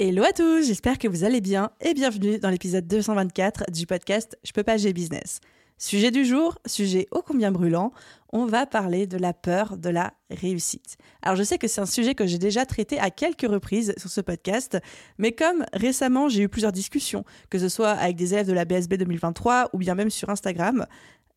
Hello 0.00 0.24
à 0.24 0.32
tous, 0.32 0.66
j'espère 0.66 0.98
que 0.98 1.06
vous 1.06 1.22
allez 1.22 1.40
bien 1.40 1.70
et 1.80 1.94
bienvenue 1.94 2.40
dans 2.40 2.50
l'épisode 2.50 2.84
224 2.84 3.70
du 3.70 3.86
podcast 3.86 4.36
Je 4.42 4.50
peux 4.50 4.64
pas, 4.64 4.76
j'ai 4.76 4.92
business. 4.92 5.38
Sujet 5.78 6.10
du 6.10 6.24
jour, 6.24 6.58
sujet 6.66 7.06
ô 7.12 7.22
combien 7.22 7.52
brûlant, 7.52 7.92
on 8.32 8.44
va 8.44 8.66
parler 8.66 9.06
de 9.06 9.16
la 9.16 9.32
peur 9.32 9.76
de 9.76 9.88
la 9.90 10.12
réussite. 10.30 10.96
Alors 11.22 11.36
je 11.36 11.44
sais 11.44 11.58
que 11.58 11.68
c'est 11.68 11.80
un 11.80 11.86
sujet 11.86 12.16
que 12.16 12.26
j'ai 12.26 12.38
déjà 12.38 12.66
traité 12.66 12.98
à 12.98 13.10
quelques 13.10 13.48
reprises 13.48 13.94
sur 13.96 14.10
ce 14.10 14.20
podcast, 14.20 14.78
mais 15.18 15.30
comme 15.30 15.64
récemment 15.72 16.28
j'ai 16.28 16.42
eu 16.42 16.48
plusieurs 16.48 16.72
discussions, 16.72 17.24
que 17.48 17.60
ce 17.60 17.68
soit 17.68 17.90
avec 17.90 18.16
des 18.16 18.34
élèves 18.34 18.48
de 18.48 18.52
la 18.52 18.64
BSB 18.64 18.94
2023 18.94 19.70
ou 19.74 19.78
bien 19.78 19.94
même 19.94 20.10
sur 20.10 20.28
Instagram, 20.28 20.86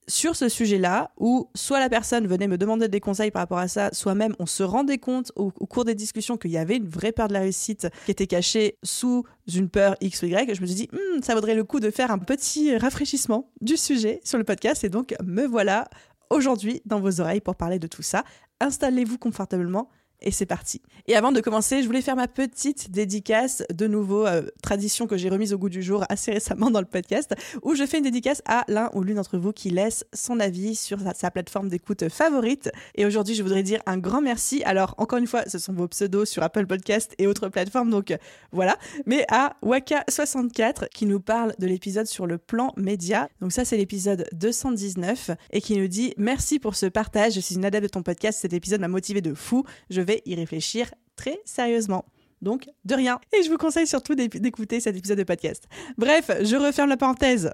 sur 0.08 0.36
ce 0.36 0.50
sujet-là, 0.50 1.12
où 1.18 1.50
soit 1.54 1.80
la 1.80 1.90
personne 1.90 2.28
venait 2.28 2.48
me 2.48 2.58
demander 2.58 2.88
des 2.88 3.00
conseils 3.00 3.32
par 3.32 3.42
rapport 3.42 3.58
à 3.58 3.68
ça, 3.68 3.90
soit 3.94 4.16
même 4.16 4.36
on 4.40 4.46
se 4.46 4.64
rendait 4.64 4.98
compte 4.98 5.32
au, 5.36 5.52
cours 5.52 5.86
des 5.86 5.96
discussions 5.96 6.38
qu'il 6.38 6.52
y 6.52 6.58
avait 6.58 6.78
une 6.78 6.88
vraie 6.88 7.12
peur 7.12 7.28
de 7.28 7.34
la 7.34 7.42
réussite 7.42 7.88
qui 8.06 8.12
était 8.12 8.28
cachée 8.28 8.78
sous 8.84 9.24
une 9.54 9.70
peur 9.70 9.96
X 10.02 10.24
ou 10.24 10.28
Y, 10.28 10.56
je 10.56 10.62
me 10.62 10.66
suis 10.66 10.76
dit, 10.76 10.90
hmm, 10.92 11.22
ça 11.22 11.36
vaudrait 11.36 11.56
le 11.56 11.64
coup 11.64 11.80
de 11.80 11.92
faire 11.92 12.12
un 12.12 12.20
petit 12.20 12.76
rafraîchissement 12.78 13.52
du 13.62 13.76
sujet 13.76 14.22
sur 14.24 14.38
le 14.38 14.44
podcast, 14.44 14.84
et 14.84 14.90
donc 14.90 15.14
me 15.24 15.46
voilà 15.46 15.88
aujourd'hui 16.30 16.82
dans 16.86 17.00
vos 17.00 17.22
oreilles 17.22 17.42
pour 17.42 17.56
parler 17.56 17.80
de 17.80 17.88
tout 17.88 18.02
ça. 18.02 18.24
Installez-vous 18.60 19.18
confortablement 19.18 19.90
et 20.22 20.32
c'est 20.32 20.46
parti. 20.46 20.82
Et 21.08 21.16
avant 21.16 21.32
de 21.32 21.40
commencer, 21.42 21.82
je 21.82 21.88
voulais 21.88 22.02
faire 22.02 22.16
ma 22.16 22.28
petite 22.28 22.92
dédicace, 22.92 23.64
de 23.74 23.88
nouveau, 23.88 24.26
euh, 24.26 24.44
tradition 24.62 25.08
que 25.08 25.16
j'ai 25.16 25.30
remise 25.30 25.54
au 25.54 25.58
goût 25.58 25.70
du 25.70 25.82
jour 25.82 26.04
assez 26.10 26.32
récemment 26.32 26.70
dans 26.72 26.80
le 26.80 26.86
podcast, 26.86 27.34
où 27.62 27.76
je 27.76 27.86
fais 27.86 28.00
une 28.00 28.04
dédicace 28.04 28.42
à 28.46 28.66
l'un 28.68 28.90
ou 28.94 29.04
l'une 29.04 29.16
d'entre 29.16 29.38
vous 29.38 29.54
qui 29.54 29.70
laisse 29.70 30.06
son 30.14 30.40
avis 30.40 30.76
sur 30.76 31.00
sa, 31.16 31.32
plateforme 31.32 31.70
d'écoute 31.70 32.10
favorite. 32.10 32.70
Et 32.96 33.06
aujourd'hui, 33.06 33.36
je 33.36 33.44
voudrais 33.44 33.64
dire 33.64 33.82
un 33.86 33.98
grand 33.98 34.22
merci. 34.22 34.64
Alors, 34.64 34.96
encore 34.98 35.20
une 35.20 35.28
fois, 35.28 35.44
ce 35.48 35.60
sont 35.60 35.74
vos 35.74 35.88
pseudos 35.88 36.26
sur 36.26 36.44
Apple 36.44 36.66
Podcast 36.66 37.14
et 37.20 37.28
autres 37.28 37.50
plateformes, 37.50 37.90
donc 37.90 38.12
euh, 38.12 38.18
voilà. 38.52 38.78
Mais 39.06 39.26
à 39.30 39.56
Waka64 39.64 40.90
qui 40.94 41.06
nous 41.06 41.20
parle 41.20 41.54
de 41.60 41.68
l'épisode 41.68 42.08
sur 42.08 42.28
le 42.28 42.38
plan 42.38 42.74
média. 42.76 43.30
Donc 43.42 43.52
ça, 43.52 43.66
c'est 43.66 43.78
l'épisode 43.78 44.26
219 44.34 45.32
et 45.52 45.62
qui 45.62 45.78
nous 45.78 45.88
dit 45.88 46.14
merci 46.18 46.60
pour 46.60 46.76
ce 46.76 46.86
partage. 46.86 47.34
Je 47.34 47.40
suis 47.40 47.56
une 47.56 47.66
adepte 47.66 47.84
de 47.84 47.90
ton 47.90 48.04
podcast. 48.04 48.40
Cet 48.42 48.54
épisode 48.54 48.82
m'a 48.82 48.88
motivé 48.88 49.22
de 49.22 49.34
fou. 49.34 49.64
Je 49.90 50.02
vais 50.08 50.24
y 50.26 50.34
réfléchir 50.36 50.92
très 51.16 51.40
sérieusement. 51.46 52.06
Donc, 52.42 52.70
de 52.86 52.96
rien. 52.96 53.20
Et 53.34 53.44
je 53.44 53.50
vous 53.50 53.58
conseille 53.58 53.88
surtout 53.88 54.16
d'écouter 54.16 54.80
cet 54.80 54.96
épisode 54.96 55.18
de 55.18 55.24
podcast. 55.24 55.68
Bref, 55.98 56.32
je 56.42 56.56
referme 56.56 56.90
la 56.90 56.98
parenthèse. 56.98 57.52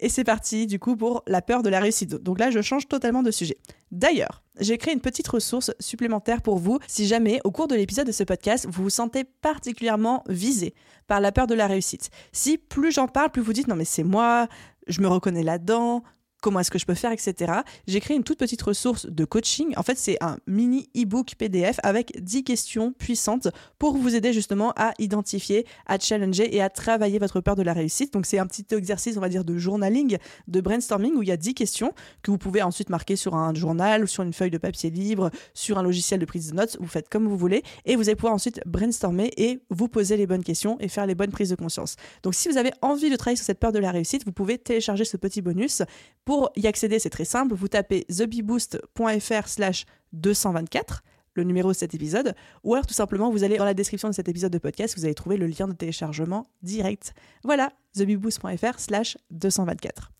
Et 0.00 0.08
c'est 0.08 0.24
parti, 0.24 0.66
du 0.66 0.78
coup, 0.78 0.96
pour 0.96 1.22
la 1.26 1.42
peur 1.42 1.62
de 1.62 1.68
la 1.68 1.80
réussite. 1.80 2.14
Donc 2.14 2.38
là, 2.38 2.50
je 2.50 2.62
change 2.62 2.86
totalement 2.86 3.22
de 3.22 3.30
sujet. 3.30 3.56
D'ailleurs, 3.90 4.42
j'ai 4.60 4.78
créé 4.78 4.94
une 4.94 5.00
petite 5.00 5.26
ressource 5.26 5.72
supplémentaire 5.80 6.40
pour 6.40 6.58
vous 6.58 6.78
si 6.86 7.06
jamais, 7.06 7.40
au 7.44 7.50
cours 7.50 7.66
de 7.66 7.74
l'épisode 7.74 8.06
de 8.06 8.12
ce 8.12 8.22
podcast, 8.22 8.66
vous 8.68 8.84
vous 8.84 8.90
sentez 8.90 9.24
particulièrement 9.24 10.22
visé 10.28 10.74
par 11.08 11.20
la 11.20 11.32
peur 11.32 11.46
de 11.46 11.54
la 11.54 11.66
réussite. 11.66 12.10
Si 12.32 12.58
plus 12.58 12.92
j'en 12.92 13.08
parle, 13.08 13.30
plus 13.30 13.42
vous 13.42 13.52
dites 13.52 13.66
non 13.66 13.74
mais 13.76 13.84
c'est 13.84 14.04
moi, 14.04 14.46
je 14.86 15.00
me 15.00 15.08
reconnais 15.08 15.42
là-dedans, 15.42 16.04
comment 16.40 16.60
est-ce 16.60 16.70
que 16.70 16.78
je 16.78 16.86
peux 16.86 16.94
faire, 16.94 17.12
etc. 17.12 17.52
J'ai 17.86 18.00
créé 18.00 18.16
une 18.16 18.24
toute 18.24 18.38
petite 18.38 18.62
ressource 18.62 19.06
de 19.06 19.24
coaching. 19.24 19.72
En 19.76 19.82
fait, 19.82 19.98
c'est 19.98 20.22
un 20.22 20.36
mini 20.46 20.88
e-book 20.96 21.34
PDF 21.36 21.80
avec 21.82 22.22
10 22.22 22.44
questions 22.44 22.92
puissantes 22.92 23.48
pour 23.78 23.96
vous 23.96 24.14
aider 24.14 24.32
justement 24.32 24.72
à 24.76 24.92
identifier, 24.98 25.66
à 25.86 25.98
challenger 25.98 26.54
et 26.54 26.62
à 26.62 26.70
travailler 26.70 27.18
votre 27.18 27.40
peur 27.40 27.56
de 27.56 27.62
la 27.62 27.72
réussite. 27.72 28.12
Donc, 28.12 28.26
c'est 28.26 28.38
un 28.38 28.46
petit 28.46 28.66
exercice, 28.74 29.16
on 29.16 29.20
va 29.20 29.28
dire, 29.28 29.44
de 29.44 29.56
journaling, 29.58 30.18
de 30.46 30.60
brainstorming 30.60 31.14
où 31.14 31.22
il 31.22 31.28
y 31.28 31.32
a 31.32 31.36
10 31.36 31.54
questions 31.54 31.92
que 32.22 32.30
vous 32.30 32.38
pouvez 32.38 32.62
ensuite 32.62 32.90
marquer 32.90 33.16
sur 33.16 33.34
un 33.34 33.54
journal 33.54 34.04
ou 34.04 34.06
sur 34.06 34.22
une 34.22 34.32
feuille 34.32 34.50
de 34.50 34.58
papier 34.58 34.90
libre, 34.90 35.30
sur 35.54 35.78
un 35.78 35.82
logiciel 35.82 36.20
de 36.20 36.24
prise 36.24 36.50
de 36.50 36.56
notes. 36.56 36.76
Vous 36.80 36.86
faites 36.86 37.08
comme 37.08 37.26
vous 37.26 37.36
voulez 37.36 37.62
et 37.84 37.96
vous 37.96 38.08
allez 38.08 38.16
pouvoir 38.16 38.34
ensuite 38.34 38.60
brainstormer 38.66 39.30
et 39.36 39.60
vous 39.70 39.88
poser 39.88 40.16
les 40.16 40.26
bonnes 40.26 40.44
questions 40.44 40.76
et 40.80 40.88
faire 40.88 41.06
les 41.06 41.14
bonnes 41.14 41.30
prises 41.30 41.50
de 41.50 41.56
conscience. 41.56 41.96
Donc, 42.22 42.34
si 42.34 42.48
vous 42.48 42.56
avez 42.56 42.72
envie 42.82 43.10
de 43.10 43.16
travailler 43.16 43.36
sur 43.36 43.46
cette 43.46 43.60
peur 43.60 43.72
de 43.72 43.78
la 43.78 43.90
réussite, 43.90 44.24
vous 44.24 44.32
pouvez 44.32 44.58
télécharger 44.58 45.04
ce 45.04 45.16
petit 45.16 45.42
bonus 45.42 45.82
pour 46.28 46.52
y 46.56 46.66
accéder, 46.66 46.98
c'est 46.98 47.08
très 47.08 47.24
simple. 47.24 47.54
Vous 47.54 47.68
tapez 47.68 48.04
thebeboost.fr 48.04 49.48
slash 49.48 49.86
224 50.12 51.02
le 51.32 51.42
numéro 51.42 51.70
de 51.70 51.74
cet 51.74 51.94
épisode, 51.94 52.34
ou 52.64 52.74
alors 52.74 52.86
tout 52.86 52.92
simplement 52.92 53.30
vous 53.30 53.44
allez 53.44 53.56
dans 53.56 53.64
la 53.64 53.72
description 53.72 54.10
de 54.10 54.14
cet 54.14 54.28
épisode 54.28 54.52
de 54.52 54.58
podcast, 54.58 54.94
vous 54.98 55.06
allez 55.06 55.14
trouver 55.14 55.38
le 55.38 55.46
lien 55.46 55.66
de 55.66 55.72
téléchargement 55.72 56.46
direct. 56.60 57.14
Voilà, 57.44 57.72
thebeboost.fr 57.94 58.78
slash 58.78 59.16
224. 59.30 60.12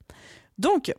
Donc, 0.56 0.94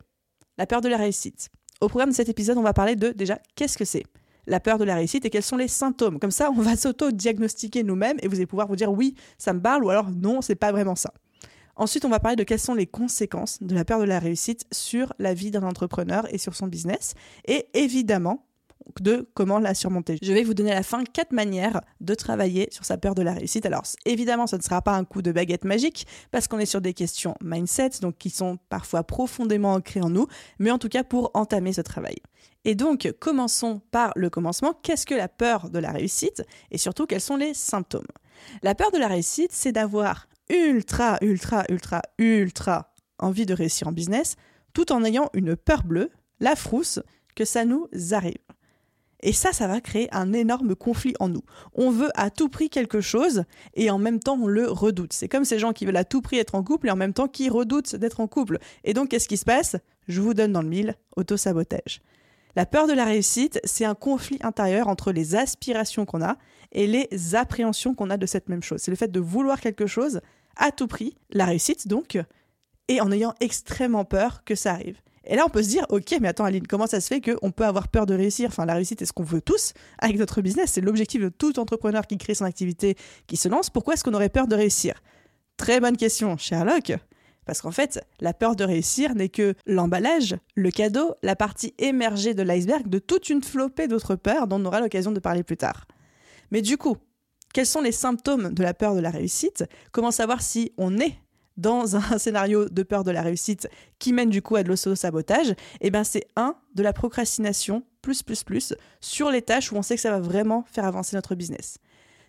la 0.59 0.67
peur 0.67 0.81
de 0.81 0.89
la 0.89 0.97
réussite. 0.97 1.49
Au 1.81 1.87
programme 1.87 2.11
de 2.11 2.15
cet 2.15 2.29
épisode, 2.29 2.59
on 2.59 2.61
va 2.61 2.73
parler 2.73 2.95
de 2.95 3.09
déjà 3.09 3.39
qu'est-ce 3.55 3.79
que 3.79 3.85
c'est 3.85 4.03
la 4.45 4.59
peur 4.59 4.77
de 4.77 4.83
la 4.83 4.93
réussite 4.93 5.25
et 5.25 5.31
quels 5.31 5.41
sont 5.41 5.57
les 5.57 5.67
symptômes. 5.67 6.19
Comme 6.19 6.29
ça, 6.29 6.51
on 6.51 6.61
va 6.61 6.75
s'auto-diagnostiquer 6.75 7.81
nous-mêmes 7.81 8.17
et 8.21 8.27
vous 8.27 8.35
allez 8.35 8.45
pouvoir 8.45 8.67
vous 8.67 8.75
dire 8.75 8.91
oui, 8.91 9.15
ça 9.39 9.53
me 9.53 9.59
parle 9.59 9.83
ou 9.85 9.89
alors 9.89 10.11
non, 10.11 10.43
c'est 10.43 10.53
pas 10.53 10.71
vraiment 10.71 10.95
ça. 10.95 11.11
Ensuite, 11.79 12.03
on 12.03 12.09
va 12.09 12.19
parler 12.19 12.35
de 12.35 12.43
quelles 12.43 12.59
sont 12.59 12.73
les 12.73 12.87
conséquences 12.87 13.63
de 13.63 13.73
la 13.73 13.85
peur 13.85 13.99
de 13.99 14.03
la 14.03 14.19
réussite 14.19 14.65
sur 14.69 15.13
la 15.17 15.33
vie 15.33 15.49
d'un 15.49 15.63
entrepreneur 15.63 16.27
et 16.33 16.37
sur 16.37 16.53
son 16.53 16.67
business. 16.67 17.13
Et 17.45 17.67
évidemment, 17.73 18.45
de 18.99 19.29
comment 19.33 19.59
la 19.59 19.73
surmonter. 19.73 20.17
Je 20.21 20.33
vais 20.33 20.43
vous 20.43 20.53
donner 20.53 20.73
à 20.73 20.75
la 20.75 20.83
fin 20.83 21.05
quatre 21.05 21.31
manières 21.31 21.79
de 22.01 22.15
travailler 22.15 22.67
sur 22.71 22.83
sa 22.83 22.97
peur 22.97 23.15
de 23.15 23.21
la 23.21 23.33
réussite. 23.33 23.65
Alors 23.65 23.83
évidemment, 24.05 24.45
ce 24.45 24.57
ne 24.57 24.61
sera 24.61 24.81
pas 24.81 24.93
un 24.93 25.05
coup 25.05 25.21
de 25.21 25.31
baguette 25.31 25.63
magique 25.63 26.05
parce 26.31 26.49
qu'on 26.49 26.59
est 26.59 26.65
sur 26.65 26.81
des 26.81 26.93
questions 26.93 27.35
mindset, 27.41 27.91
donc 28.01 28.17
qui 28.17 28.29
sont 28.29 28.57
parfois 28.69 29.03
profondément 29.03 29.73
ancrées 29.73 30.01
en 30.01 30.09
nous, 30.09 30.27
mais 30.57 30.71
en 30.71 30.79
tout 30.79 30.89
cas 30.89 31.05
pour 31.05 31.31
entamer 31.33 31.71
ce 31.71 31.81
travail. 31.81 32.17
Et 32.65 32.75
donc, 32.75 33.13
commençons 33.19 33.81
par 33.91 34.11
le 34.17 34.29
commencement. 34.29 34.73
Qu'est-ce 34.83 35.05
que 35.05 35.15
la 35.15 35.29
peur 35.29 35.69
de 35.69 35.79
la 35.79 35.91
réussite? 35.91 36.43
Et 36.71 36.77
surtout 36.77 37.05
quels 37.05 37.21
sont 37.21 37.37
les 37.37 37.53
symptômes? 37.53 38.07
La 38.63 38.75
peur 38.75 38.91
de 38.91 38.97
la 38.97 39.07
réussite, 39.07 39.51
c'est 39.53 39.71
d'avoir 39.71 40.27
ultra, 40.49 41.17
ultra, 41.21 41.63
ultra, 41.69 42.01
ultra 42.17 42.93
envie 43.19 43.45
de 43.45 43.53
réussir 43.53 43.87
en 43.87 43.91
business, 43.91 44.35
tout 44.73 44.91
en 44.91 45.03
ayant 45.03 45.29
une 45.33 45.55
peur 45.55 45.83
bleue, 45.83 46.09
la 46.39 46.55
frousse, 46.55 46.99
que 47.35 47.45
ça 47.45 47.65
nous 47.65 47.87
arrive. 48.11 48.37
Et 49.21 49.33
ça, 49.33 49.51
ça 49.51 49.67
va 49.67 49.81
créer 49.81 50.07
un 50.13 50.31
énorme 50.33 50.75
conflit 50.75 51.13
en 51.19 51.27
nous. 51.27 51.43
On 51.73 51.91
veut 51.91 52.09
à 52.15 52.29
tout 52.29 52.47
prix 52.47 52.69
quelque 52.69 53.01
chose 53.01 53.43
et 53.73 53.89
en 53.89 53.97
même 53.97 54.19
temps 54.19 54.37
on 54.41 54.47
le 54.47 54.69
redoute. 54.69 55.13
C'est 55.13 55.27
comme 55.27 55.45
ces 55.45 55.59
gens 55.59 55.73
qui 55.73 55.85
veulent 55.85 55.97
à 55.97 56.05
tout 56.05 56.21
prix 56.21 56.37
être 56.37 56.55
en 56.55 56.63
couple 56.63 56.87
et 56.87 56.91
en 56.91 56.95
même 56.95 57.13
temps 57.13 57.27
qui 57.27 57.49
redoutent 57.49 57.95
d'être 57.95 58.21
en 58.21 58.27
couple. 58.27 58.59
Et 58.83 58.93
donc 58.93 59.09
qu'est-ce 59.09 59.27
qui 59.27 59.37
se 59.37 59.45
passe? 59.45 59.75
Je 60.07 60.21
vous 60.21 60.33
donne 60.33 60.53
dans 60.53 60.61
le 60.61 60.69
mille, 60.69 60.95
auto-sabotage. 61.17 62.01
La 62.55 62.65
peur 62.65 62.87
de 62.87 62.93
la 62.93 63.05
réussite, 63.05 63.59
c'est 63.63 63.85
un 63.85 63.95
conflit 63.95 64.39
intérieur 64.41 64.87
entre 64.87 65.11
les 65.11 65.35
aspirations 65.35 66.05
qu'on 66.05 66.21
a 66.21 66.37
et 66.71 66.87
les 66.87 67.35
appréhensions 67.35 67.93
qu'on 67.93 68.09
a 68.09 68.17
de 68.17 68.25
cette 68.25 68.49
même 68.49 68.63
chose. 68.63 68.81
C'est 68.81 68.91
le 68.91 68.97
fait 68.97 69.11
de 69.11 69.19
vouloir 69.19 69.59
quelque 69.59 69.85
chose 69.85 70.21
à 70.59 70.71
tout 70.71 70.87
prix, 70.87 71.15
la 71.31 71.45
réussite 71.45 71.87
donc, 71.87 72.19
et 72.87 73.01
en 73.01 73.11
ayant 73.11 73.33
extrêmement 73.39 74.05
peur 74.05 74.43
que 74.43 74.53
ça 74.53 74.73
arrive. 74.73 74.99
Et 75.25 75.35
là, 75.35 75.43
on 75.45 75.49
peut 75.49 75.61
se 75.61 75.69
dire, 75.69 75.85
ok, 75.89 76.15
mais 76.21 76.27
attends, 76.27 76.45
Aline, 76.45 76.65
comment 76.65 76.87
ça 76.87 76.99
se 76.99 77.07
fait 77.07 77.21
qu'on 77.21 77.51
peut 77.51 77.65
avoir 77.65 77.87
peur 77.87 78.05
de 78.05 78.15
réussir? 78.15 78.47
Enfin, 78.49 78.65
la 78.65 78.73
réussite 78.73 79.01
est 79.01 79.05
ce 79.05 79.13
qu'on 79.13 79.23
veut 79.23 79.41
tous 79.41 79.73
avec 79.99 80.17
notre 80.17 80.41
business? 80.41 80.71
C'est 80.71 80.81
l'objectif 80.81 81.21
de 81.21 81.29
tout 81.29 81.59
entrepreneur 81.59 82.07
qui 82.07 82.17
crée 82.17 82.33
son 82.33 82.45
activité, 82.45 82.95
qui 83.27 83.37
se 83.37 83.47
lance. 83.47 83.69
Pourquoi 83.69 83.93
est-ce 83.93 84.03
qu'on 84.03 84.13
aurait 84.13 84.29
peur 84.29 84.47
de 84.47 84.55
réussir? 84.55 85.03
Très 85.57 85.79
bonne 85.79 85.97
question, 85.97 86.37
Sherlock. 86.37 86.93
Parce 87.45 87.61
qu'en 87.61 87.71
fait, 87.71 88.03
la 88.21 88.33
peur 88.33 88.55
de 88.55 88.63
réussir 88.63 89.13
n'est 89.13 89.29
que 89.29 89.55
l'emballage, 89.65 90.35
le 90.55 90.71
cadeau, 90.71 91.15
la 91.21 91.35
partie 91.35 91.73
émergée 91.77 92.33
de 92.33 92.41
l'iceberg 92.41 92.87
de 92.87 92.99
toute 92.99 93.29
une 93.29 93.43
flopée 93.43 93.87
d'autres 93.87 94.15
peurs 94.15 94.47
dont 94.47 94.61
on 94.61 94.65
aura 94.65 94.79
l'occasion 94.79 95.11
de 95.11 95.19
parler 95.19 95.43
plus 95.43 95.57
tard. 95.57 95.85
Mais 96.51 96.61
du 96.61 96.77
coup, 96.77 96.97
quels 97.53 97.65
sont 97.65 97.81
les 97.81 97.91
symptômes 97.91 98.53
de 98.53 98.63
la 98.63 98.73
peur 98.73 98.95
de 98.95 98.99
la 98.99 99.09
réussite 99.09 99.63
Comment 99.91 100.11
savoir 100.11 100.41
si 100.41 100.73
on 100.77 100.97
est 100.99 101.15
dans 101.57 101.95
un 101.95 102.17
scénario 102.17 102.69
de 102.69 102.83
peur 102.83 103.03
de 103.03 103.11
la 103.11 103.21
réussite 103.21 103.67
qui 103.99 104.13
mène 104.13 104.29
du 104.29 104.41
coup 104.41 104.55
à 104.55 104.63
de 104.63 104.69
l'auto-sabotage 104.69 105.53
Eh 105.81 105.91
bien, 105.91 106.03
c'est 106.03 106.25
un 106.35 106.55
de 106.75 106.83
la 106.83 106.93
procrastination 106.93 107.83
plus 108.01 108.23
plus 108.23 108.43
plus 108.43 108.73
sur 109.01 109.29
les 109.29 109.41
tâches 109.41 109.71
où 109.71 109.75
on 109.75 109.81
sait 109.81 109.95
que 109.95 110.01
ça 110.01 110.11
va 110.11 110.19
vraiment 110.19 110.63
faire 110.71 110.85
avancer 110.85 111.15
notre 111.15 111.35
business. 111.35 111.77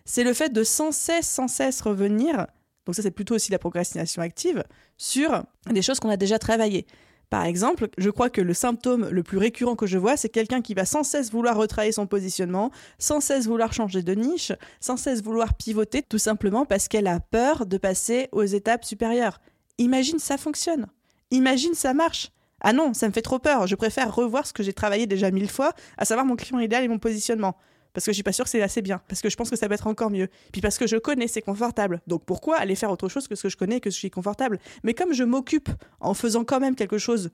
C'est 0.05 0.23
le 0.23 0.33
fait 0.33 0.49
de 0.49 0.63
sans 0.63 0.91
cesse, 0.91 1.27
sans 1.27 1.47
cesse 1.47 1.81
revenir, 1.81 2.47
donc 2.85 2.95
ça 2.95 3.01
c'est 3.01 3.11
plutôt 3.11 3.35
aussi 3.35 3.51
la 3.51 3.59
procrastination 3.59 4.21
active, 4.21 4.63
sur 4.97 5.43
des 5.69 5.81
choses 5.81 5.99
qu'on 5.99 6.09
a 6.09 6.17
déjà 6.17 6.39
travaillées. 6.39 6.85
Par 7.31 7.45
exemple, 7.45 7.87
je 7.97 8.09
crois 8.09 8.29
que 8.29 8.41
le 8.41 8.53
symptôme 8.53 9.07
le 9.09 9.23
plus 9.23 9.37
récurrent 9.37 9.77
que 9.77 9.87
je 9.87 9.97
vois, 9.97 10.17
c'est 10.17 10.27
quelqu'un 10.27 10.61
qui 10.61 10.73
va 10.73 10.83
sans 10.83 11.03
cesse 11.03 11.31
vouloir 11.31 11.55
retravailler 11.55 11.93
son 11.93 12.05
positionnement, 12.05 12.71
sans 12.99 13.21
cesse 13.21 13.47
vouloir 13.47 13.71
changer 13.71 14.03
de 14.03 14.13
niche, 14.13 14.51
sans 14.81 14.97
cesse 14.97 15.23
vouloir 15.23 15.53
pivoter, 15.53 16.03
tout 16.03 16.17
simplement 16.17 16.65
parce 16.65 16.89
qu'elle 16.89 17.07
a 17.07 17.21
peur 17.21 17.65
de 17.65 17.77
passer 17.77 18.27
aux 18.33 18.43
étapes 18.43 18.83
supérieures. 18.83 19.39
Imagine 19.77 20.19
ça 20.19 20.37
fonctionne. 20.37 20.87
Imagine 21.31 21.73
ça 21.73 21.93
marche. 21.93 22.31
Ah 22.59 22.73
non, 22.73 22.93
ça 22.93 23.07
me 23.07 23.13
fait 23.13 23.21
trop 23.21 23.39
peur. 23.39 23.65
Je 23.65 23.75
préfère 23.75 24.13
revoir 24.13 24.45
ce 24.45 24.51
que 24.51 24.61
j'ai 24.61 24.73
travaillé 24.73 25.07
déjà 25.07 25.31
mille 25.31 25.49
fois, 25.49 25.71
à 25.97 26.03
savoir 26.03 26.25
mon 26.25 26.35
client 26.35 26.59
idéal 26.59 26.83
et 26.83 26.89
mon 26.89 26.99
positionnement. 26.99 27.55
Parce 27.93 28.05
que 28.05 28.11
je 28.11 28.15
suis 28.15 28.23
pas 28.23 28.31
sûre 28.31 28.45
que 28.45 28.51
c'est 28.51 28.61
assez 28.61 28.81
bien. 28.81 29.01
Parce 29.07 29.21
que 29.21 29.29
je 29.29 29.35
pense 29.35 29.49
que 29.49 29.55
ça 29.55 29.67
peut 29.67 29.73
être 29.73 29.87
encore 29.87 30.11
mieux. 30.11 30.29
Puis 30.51 30.61
parce 30.61 30.77
que 30.77 30.87
je 30.87 30.97
connais, 30.97 31.27
c'est 31.27 31.41
confortable. 31.41 32.01
Donc 32.07 32.23
pourquoi 32.25 32.57
aller 32.57 32.75
faire 32.75 32.91
autre 32.91 33.09
chose 33.09 33.27
que 33.27 33.35
ce 33.35 33.43
que 33.43 33.49
je 33.49 33.57
connais 33.57 33.77
et 33.77 33.81
que 33.81 33.89
je 33.89 33.95
suis 33.95 34.09
confortable? 34.09 34.59
Mais 34.83 34.93
comme 34.93 35.13
je 35.13 35.23
m'occupe 35.23 35.69
en 35.99 36.13
faisant 36.13 36.43
quand 36.43 36.59
même 36.59 36.75
quelque 36.75 36.97
chose 36.97 37.31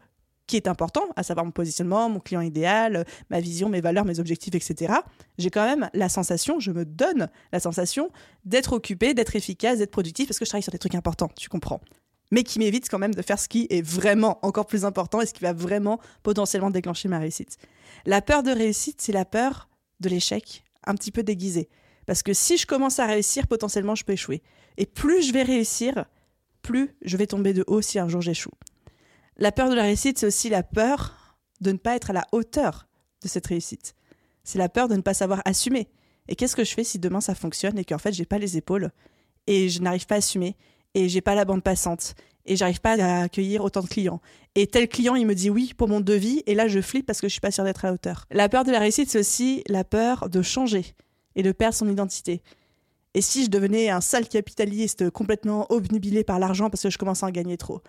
qui 0.48 0.56
est 0.56 0.68
important, 0.68 1.04
à 1.18 1.24
savoir 1.24 1.45
mon 1.45 1.51
positionnement, 1.51 2.09
mon 2.09 2.21
client 2.21 2.42
idéal, 2.42 3.06
ma 3.30 3.42
vision, 3.42 3.68
mes 3.68 3.81
valeurs, 3.81 4.06
mes 4.06 4.19
objectifs, 4.19 4.56
etc., 4.56 4.94
j'ai 5.38 5.50
quand 5.50 5.65
même 5.65 5.89
la 5.94 6.07
sensation, 6.07 6.62
je 6.62 6.71
me 6.71 6.86
donne 6.86 7.30
la 7.51 7.59
sensation 7.59 8.12
d'être 8.45 8.71
occupé, 8.71 9.13
d'être 9.13 9.36
efficace, 9.36 9.80
d'être 9.80 9.92
productif, 9.92 10.27
parce 10.27 10.39
que 10.39 10.45
je 10.45 10.50
travaille 10.50 10.63
sur 10.63 10.71
des 10.71 10.80
trucs 10.80 10.95
importants, 10.95 11.30
tu 11.38 11.50
comprends 11.50 11.81
mais 12.31 12.44
qui 12.44 12.59
m'évite 12.59 12.89
quand 12.89 13.00
même 13.00 13.13
de 13.13 13.21
faire 13.21 13.39
ce 13.39 13.48
qui 13.48 13.68
est 13.69 13.81
vraiment 13.81 14.39
encore 14.45 14.65
plus 14.65 14.86
important 14.86 15.21
et 15.21 15.25
ce 15.25 15.33
qui 15.33 15.44
va 15.44 15.54
vraiment 15.54 16.00
potentiellement 16.24 16.69
déclencher 16.69 17.07
ma 17.07 17.19
réussite. 17.19 17.57
La 18.06 18.21
peur 18.21 18.44
de 18.44 18.51
réussite, 18.51 19.01
c'est 19.01 19.13
la 19.13 19.25
peur 19.25 19.69
de 19.99 20.09
l'échec, 20.09 20.63
un 20.85 20.95
petit 20.95 21.11
peu 21.11 21.23
déguisée. 21.23 21.69
Parce 22.05 22.23
que 22.23 22.33
si 22.33 22.57
je 22.57 22.65
commence 22.65 22.99
à 22.99 23.05
réussir, 23.05 23.47
potentiellement, 23.47 23.95
je 23.95 24.05
peux 24.05 24.13
échouer. 24.13 24.41
Et 24.77 24.85
plus 24.85 25.23
je 25.23 25.33
vais 25.33 25.44
réussir, 25.44 26.05
plus 26.61 26.95
je 27.01 27.17
vais 27.17 27.27
tomber 27.27 27.53
de 27.53 27.63
haut 27.67 27.81
si 27.81 27.99
un 27.99 28.07
jour 28.07 28.21
j'échoue. 28.21 28.51
La 29.38 29.51
peur 29.51 29.69
de 29.69 29.75
la 29.75 29.83
réussite, 29.83 30.17
c'est 30.19 30.25
aussi 30.25 30.49
la 30.49 30.63
peur 30.63 31.38
de 31.61 31.71
ne 31.71 31.77
pas 31.77 31.95
être 31.95 32.11
à 32.11 32.13
la 32.13 32.25
hauteur 32.31 32.88
de 33.21 33.27
cette 33.27 33.47
réussite. 33.47 33.94
C'est 34.44 34.57
la 34.57 34.69
peur 34.69 34.88
de 34.88 34.95
ne 34.95 35.01
pas 35.01 35.13
savoir 35.13 35.41
assumer. 35.45 35.89
Et 36.27 36.35
qu'est-ce 36.35 36.55
que 36.55 36.63
je 36.63 36.73
fais 36.73 36.83
si 36.83 36.99
demain 36.99 37.21
ça 37.21 37.35
fonctionne 37.35 37.77
et 37.77 37.85
qu'en 37.85 37.97
fait 37.97 38.13
j'ai 38.13 38.25
pas 38.25 38.38
les 38.38 38.57
épaules 38.57 38.91
et 39.45 39.69
je 39.69 39.81
n'arrive 39.81 40.05
pas 40.05 40.15
à 40.15 40.17
assumer 40.19 40.55
et 40.97 41.09
j'ai 41.09 41.21
pas 41.21 41.35
la 41.35 41.45
bande 41.45 41.61
passante 41.61 42.15
et 42.47 42.55
j'arrive 42.55 42.81
pas 42.81 42.99
à 42.99 43.21
accueillir 43.21 43.63
autant 43.63 43.81
de 43.81 43.88
clients. 43.88 44.19
Et 44.55 44.65
tel 44.65 44.88
client, 44.88 45.13
il 45.13 45.27
me 45.27 45.35
dit 45.35 45.51
oui 45.51 45.73
pour 45.77 45.88
mon 45.88 45.99
devis 45.99 46.41
et 46.47 46.55
là 46.55 46.67
je 46.67 46.81
flippe 46.81 47.05
parce 47.05 47.21
que 47.21 47.27
je 47.27 47.33
suis 47.33 47.39
pas 47.39 47.51
sûre 47.51 47.63
d'être 47.63 47.85
à 47.85 47.89
la 47.89 47.94
hauteur. 47.94 48.25
La 48.31 48.49
peur 48.49 48.63
de 48.63 48.71
la 48.71 48.79
réussite, 48.79 49.11
c'est 49.11 49.19
aussi 49.19 49.63
la 49.67 49.83
peur 49.83 50.27
de 50.27 50.41
changer 50.41 50.95
et 51.35 51.44
de 51.44 51.51
perdre 51.51 51.75
son 51.75 51.88
identité. 51.88 52.41
Et 53.13 53.21
si 53.21 53.45
je 53.45 53.51
devenais 53.51 53.89
un 53.89 54.01
sale 54.01 54.27
capitaliste 54.27 55.11
complètement 55.11 55.71
obnubilé 55.71 56.23
par 56.23 56.39
l'argent 56.39 56.71
parce 56.71 56.81
que 56.81 56.89
je 56.89 56.97
commence 56.97 57.21
à 57.21 57.27
en 57.27 57.31
gagner 57.31 57.57
trop? 57.57 57.81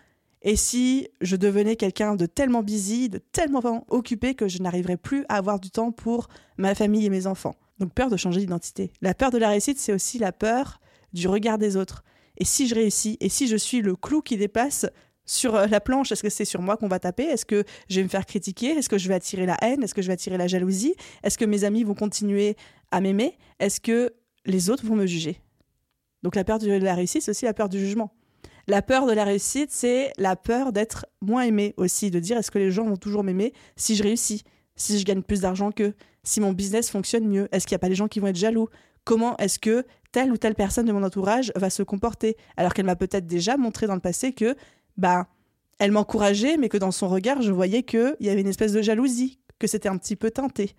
Et 0.42 0.54
si 0.54 1.08
je 1.22 1.36
devenais 1.36 1.76
quelqu'un 1.76 2.14
de 2.14 2.26
tellement 2.26 2.62
busy, 2.62 3.08
de 3.08 3.18
tellement 3.18 3.86
occupé 3.88 4.34
que 4.34 4.48
je 4.48 4.58
n'arriverais 4.58 4.98
plus 4.98 5.24
à 5.30 5.36
avoir 5.36 5.60
du 5.60 5.70
temps 5.70 5.92
pour 5.92 6.28
ma 6.58 6.74
famille 6.74 7.06
et 7.06 7.10
mes 7.10 7.26
enfants? 7.26 7.54
Donc 7.78 7.94
peur 7.94 8.10
de 8.10 8.18
changer 8.18 8.40
d'identité. 8.40 8.92
La 9.00 9.14
peur 9.14 9.30
de 9.30 9.38
la 9.38 9.48
réussite, 9.48 9.78
c'est 9.78 9.94
aussi 9.94 10.18
la 10.18 10.32
peur 10.32 10.78
du 11.14 11.26
regard 11.26 11.56
des 11.56 11.76
autres. 11.76 12.04
Et 12.38 12.44
si 12.44 12.66
je 12.66 12.74
réussis 12.74 13.18
Et 13.20 13.28
si 13.28 13.46
je 13.46 13.56
suis 13.56 13.82
le 13.82 13.94
clou 13.94 14.22
qui 14.22 14.36
dépasse 14.36 14.86
sur 15.26 15.54
euh, 15.54 15.66
la 15.66 15.80
planche, 15.80 16.10
est-ce 16.10 16.22
que 16.22 16.30
c'est 16.30 16.46
sur 16.46 16.62
moi 16.62 16.76
qu'on 16.76 16.88
va 16.88 16.98
taper? 16.98 17.24
Est-ce 17.24 17.44
que 17.44 17.64
je 17.88 17.96
vais 17.96 18.02
me 18.02 18.08
faire 18.08 18.24
critiquer? 18.24 18.68
Est-ce 18.68 18.88
que 18.88 18.96
je 18.98 19.08
vais 19.08 19.14
attirer 19.14 19.44
la 19.44 19.56
haine? 19.62 19.82
Est-ce 19.82 19.94
que 19.94 20.00
je 20.00 20.06
vais 20.06 20.14
attirer 20.14 20.38
la 20.38 20.48
jalousie? 20.48 20.94
Est-ce 21.22 21.36
que 21.36 21.44
mes 21.44 21.64
amis 21.64 21.84
vont 21.84 21.94
continuer 21.94 22.56
à 22.90 23.00
m'aimer? 23.00 23.36
Est-ce 23.60 23.80
que 23.80 24.14
les 24.46 24.70
autres 24.70 24.86
vont 24.86 24.96
me 24.96 25.06
juger? 25.06 25.40
Donc 26.22 26.34
la 26.34 26.44
peur 26.44 26.58
de 26.58 26.70
la 26.70 26.94
réussite, 26.94 27.22
c'est 27.22 27.30
aussi 27.30 27.44
la 27.44 27.54
peur 27.54 27.68
du 27.68 27.78
jugement. 27.78 28.10
La 28.66 28.82
peur 28.82 29.06
de 29.06 29.12
la 29.12 29.24
réussite, 29.24 29.70
c'est 29.70 30.12
la 30.18 30.36
peur 30.36 30.72
d'être 30.72 31.06
moins 31.20 31.42
aimé 31.42 31.74
aussi, 31.76 32.10
de 32.10 32.20
dire 32.20 32.36
est-ce 32.36 32.50
que 32.50 32.58
les 32.58 32.70
gens 32.70 32.84
vont 32.84 32.96
toujours 32.96 33.24
m'aimer 33.24 33.52
si 33.76 33.96
je 33.96 34.02
réussis, 34.02 34.42
si 34.76 34.98
je 34.98 35.04
gagne 35.04 35.22
plus 35.22 35.40
d'argent 35.40 35.72
qu'eux, 35.72 35.94
si 36.22 36.40
mon 36.40 36.52
business 36.52 36.90
fonctionne 36.90 37.26
mieux, 37.26 37.48
est-ce 37.52 37.66
qu'il 37.66 37.74
n'y 37.74 37.78
a 37.78 37.80
pas 37.80 37.88
des 37.88 37.94
gens 37.94 38.08
qui 38.08 38.20
vont 38.20 38.26
être 38.26 38.36
jaloux? 38.36 38.68
Comment 39.04 39.36
est-ce 39.38 39.58
que 39.58 39.86
telle 40.12 40.32
ou 40.32 40.36
telle 40.36 40.54
personne 40.54 40.86
de 40.86 40.92
mon 40.92 41.02
entourage 41.02 41.52
va 41.56 41.70
se 41.70 41.82
comporter, 41.82 42.36
alors 42.56 42.74
qu'elle 42.74 42.86
m'a 42.86 42.96
peut-être 42.96 43.26
déjà 43.26 43.56
montré 43.56 43.86
dans 43.86 43.94
le 43.94 44.00
passé 44.00 44.32
que, 44.32 44.56
bah, 44.96 45.26
elle 45.78 45.92
m'encourageait, 45.92 46.56
mais 46.56 46.68
que 46.68 46.76
dans 46.76 46.90
son 46.90 47.08
regard, 47.08 47.42
je 47.42 47.52
voyais 47.52 47.82
qu'il 47.82 48.16
y 48.20 48.28
avait 48.28 48.40
une 48.40 48.48
espèce 48.48 48.72
de 48.72 48.82
jalousie, 48.82 49.38
que 49.58 49.66
c'était 49.66 49.88
un 49.88 49.96
petit 49.96 50.16
peu 50.16 50.30
teinté. 50.30 50.74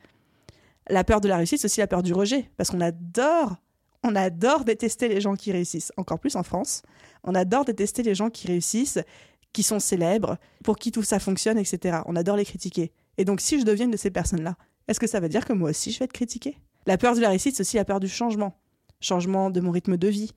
La 0.90 1.04
peur 1.04 1.22
de 1.22 1.28
la 1.28 1.38
réussite, 1.38 1.60
c'est 1.60 1.66
aussi 1.66 1.80
la 1.80 1.88
peur 1.88 2.04
du 2.04 2.14
rejet, 2.14 2.50
parce 2.58 2.72
qu'on 2.72 2.81
adore, 2.81 3.58
on 4.04 4.16
adore 4.16 4.66
détester 4.66 5.08
les 5.08 5.22
gens 5.22 5.36
qui 5.36 5.52
réussissent, 5.52 5.94
encore 5.98 6.20
plus 6.20 6.36
en 6.36 6.44
France. 6.44 6.81
On 7.24 7.36
adore 7.36 7.66
détester 7.66 8.02
les 8.04 8.16
gens 8.16 8.30
qui 8.30 8.48
réussissent, 8.48 9.00
qui 9.54 9.64
sont 9.64 9.80
célèbres, 9.80 10.38
pour 10.64 10.78
qui 10.78 10.92
tout 10.92 11.04
ça 11.04 11.20
fonctionne, 11.20 11.58
etc. 11.58 12.00
On 12.06 12.16
adore 12.16 12.36
les 12.36 12.46
critiquer. 12.46 12.92
Et 13.18 13.26
donc, 13.26 13.42
si 13.42 13.60
je 13.60 13.66
deviens 13.66 13.88
de 13.88 13.98
ces 13.98 14.12
personnes-là, 14.12 14.56
est-ce 14.88 15.00
que 15.00 15.08
ça 15.08 15.20
veut 15.20 15.30
dire 15.30 15.46
que 15.46 15.54
moi 15.54 15.70
aussi 15.70 15.92
je 15.92 16.00
vais 16.00 16.06
être 16.06 16.14
critiquée? 16.14 16.58
La 16.86 16.98
peur 16.98 17.16
de 17.16 17.20
la 17.20 17.30
réussite, 17.30 17.56
c'est 17.56 17.62
aussi 17.62 17.78
la 17.78 17.86
peur 17.86 18.00
du 18.00 18.08
changement 18.08 18.56
changement 19.01 19.50
de 19.50 19.62
mon 19.62 19.72
rythme 19.72 19.98
de 19.98 20.07
vie. 20.07 20.31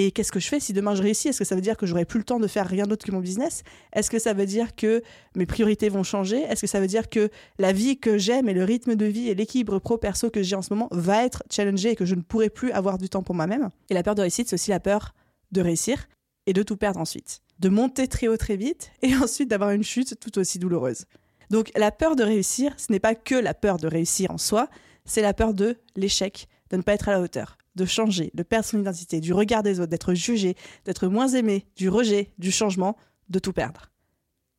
Et 0.00 0.12
qu'est-ce 0.12 0.30
que 0.30 0.38
je 0.38 0.46
fais 0.46 0.60
si 0.60 0.72
demain 0.72 0.94
je 0.94 1.02
réussis? 1.02 1.26
Est-ce 1.26 1.40
que 1.40 1.44
ça 1.44 1.56
veut 1.56 1.60
dire 1.60 1.76
que 1.76 1.84
j'aurai 1.84 2.04
plus 2.04 2.18
le 2.18 2.24
temps 2.24 2.38
de 2.38 2.46
faire 2.46 2.68
rien 2.68 2.86
d'autre 2.86 3.04
que 3.04 3.10
mon 3.10 3.18
business? 3.18 3.64
Est-ce 3.92 4.10
que 4.10 4.20
ça 4.20 4.32
veut 4.32 4.46
dire 4.46 4.76
que 4.76 5.02
mes 5.34 5.44
priorités 5.44 5.88
vont 5.88 6.04
changer? 6.04 6.40
Est-ce 6.42 6.60
que 6.60 6.68
ça 6.68 6.78
veut 6.80 6.86
dire 6.86 7.08
que 7.08 7.30
la 7.58 7.72
vie 7.72 7.98
que 7.98 8.16
j'aime 8.16 8.48
et 8.48 8.54
le 8.54 8.62
rythme 8.62 8.94
de 8.94 9.06
vie 9.06 9.28
et 9.28 9.34
l'équilibre 9.34 9.80
pro-perso 9.80 10.30
que 10.30 10.40
j'ai 10.40 10.54
en 10.54 10.62
ce 10.62 10.72
moment 10.72 10.86
va 10.92 11.24
être 11.24 11.42
challengé 11.50 11.90
et 11.90 11.96
que 11.96 12.04
je 12.04 12.14
ne 12.14 12.20
pourrai 12.20 12.48
plus 12.48 12.70
avoir 12.70 12.96
du 12.96 13.08
temps 13.08 13.24
pour 13.24 13.34
moi-même? 13.34 13.70
Et 13.90 13.94
la 13.94 14.04
peur 14.04 14.14
de 14.14 14.20
réussite, 14.20 14.48
c'est 14.48 14.54
aussi 14.54 14.70
la 14.70 14.78
peur 14.78 15.14
de 15.50 15.60
réussir 15.60 16.06
et 16.46 16.52
de 16.52 16.62
tout 16.62 16.76
perdre 16.76 17.00
ensuite. 17.00 17.40
De 17.58 17.68
monter 17.68 18.06
très 18.06 18.28
haut 18.28 18.36
très 18.36 18.56
vite 18.56 18.92
et 19.02 19.16
ensuite 19.16 19.50
d'avoir 19.50 19.70
une 19.70 19.82
chute 19.82 20.20
tout 20.20 20.38
aussi 20.38 20.60
douloureuse. 20.60 21.06
Donc 21.50 21.72
la 21.74 21.90
peur 21.90 22.14
de 22.14 22.22
réussir, 22.22 22.72
ce 22.76 22.92
n'est 22.92 23.00
pas 23.00 23.16
que 23.16 23.34
la 23.34 23.52
peur 23.52 23.78
de 23.78 23.88
réussir 23.88 24.30
en 24.30 24.38
soi, 24.38 24.68
c'est 25.06 25.22
la 25.22 25.34
peur 25.34 25.54
de 25.54 25.76
l'échec, 25.96 26.46
de 26.70 26.76
ne 26.76 26.82
pas 26.82 26.92
être 26.92 27.08
à 27.08 27.12
la 27.12 27.20
hauteur 27.20 27.57
de 27.78 27.86
changer, 27.86 28.30
de 28.34 28.42
perdre 28.42 28.66
son 28.66 28.80
identité, 28.80 29.20
du 29.20 29.32
regard 29.32 29.62
des 29.62 29.80
autres, 29.80 29.90
d'être 29.90 30.12
jugé, 30.12 30.56
d'être 30.84 31.06
moins 31.06 31.28
aimé, 31.28 31.66
du 31.76 31.88
rejet, 31.88 32.32
du 32.38 32.50
changement, 32.50 32.96
de 33.30 33.38
tout 33.38 33.52
perdre. 33.52 33.90